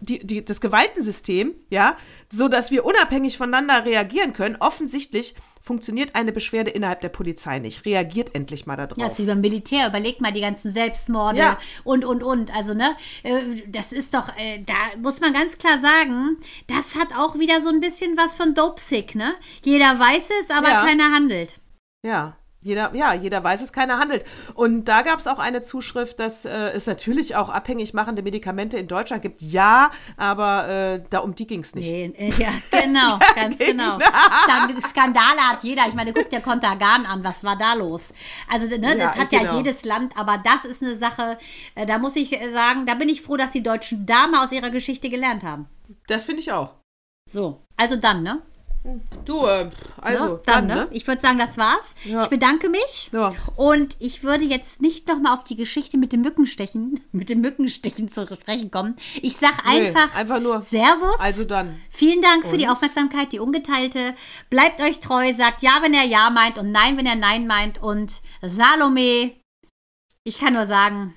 [0.00, 1.96] die, die, das Gewaltensystem, ja,
[2.30, 4.56] so dass wir unabhängig voneinander reagieren können.
[4.58, 7.86] Offensichtlich funktioniert eine Beschwerde innerhalb der Polizei nicht.
[7.86, 8.98] Reagiert endlich mal darauf.
[8.98, 9.88] Ja, ist wie beim Militär.
[9.88, 11.58] Überlegt mal die ganzen Selbstmorde ja.
[11.84, 12.54] und, und, und.
[12.54, 16.36] Also, ne, äh, das ist doch, äh, da muss man ganz klar sagen,
[16.66, 19.34] das hat auch wieder so ein bisschen was von Dope-Sick, ne?
[19.62, 20.84] Jeder weiß es, aber ja.
[20.84, 21.54] keiner handelt.
[22.04, 24.24] Ja, jeder, ja, jeder weiß es, keiner handelt.
[24.54, 28.78] Und da gab es auch eine Zuschrift, dass äh, es natürlich auch abhängig machende Medikamente
[28.78, 29.42] in Deutschland gibt.
[29.42, 31.86] Ja, aber äh, da um die ging es nicht.
[31.86, 33.98] Nee, äh, ja, genau, ganz genau.
[34.88, 35.86] Skandale hat jeder.
[35.88, 38.14] Ich meine, guck dir Kontergan an, was war da los?
[38.50, 39.44] Also, ne, ja, das hat genau.
[39.44, 41.36] ja jedes Land, aber das ist eine Sache,
[41.74, 44.42] äh, da muss ich äh, sagen, da bin ich froh, dass die Deutschen da mal
[44.42, 45.68] aus ihrer Geschichte gelernt haben.
[46.06, 46.76] Das finde ich auch.
[47.30, 48.42] So, also dann, ne?
[49.24, 49.70] Du, äh,
[50.02, 50.40] also, ne?
[50.44, 50.84] dann, dann, ne?
[50.84, 50.88] ne?
[50.90, 51.94] Ich würde sagen, das war's.
[52.04, 52.24] Ja.
[52.24, 53.08] Ich bedanke mich.
[53.12, 53.34] Ja.
[53.56, 58.10] Und ich würde jetzt nicht nochmal auf die Geschichte mit dem Mückenstechen, mit dem Mückenstechen
[58.12, 58.96] zu sprechen kommen.
[59.22, 61.18] Ich sag einfach, nee, einfach nur Servus.
[61.18, 61.80] Also dann.
[61.88, 62.50] Vielen Dank und?
[62.50, 64.14] für die Aufmerksamkeit, die ungeteilte.
[64.50, 67.82] Bleibt euch treu, sagt ja, wenn er ja meint und nein, wenn er nein meint.
[67.82, 69.32] Und Salome,
[70.24, 71.14] ich kann nur sagen,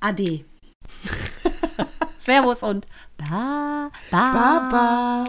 [0.00, 0.44] Ade.
[2.18, 2.86] Servus und
[3.18, 3.90] Bye.
[4.10, 4.32] Bye.
[4.32, 5.24] Bye.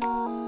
[0.00, 0.38] Bye.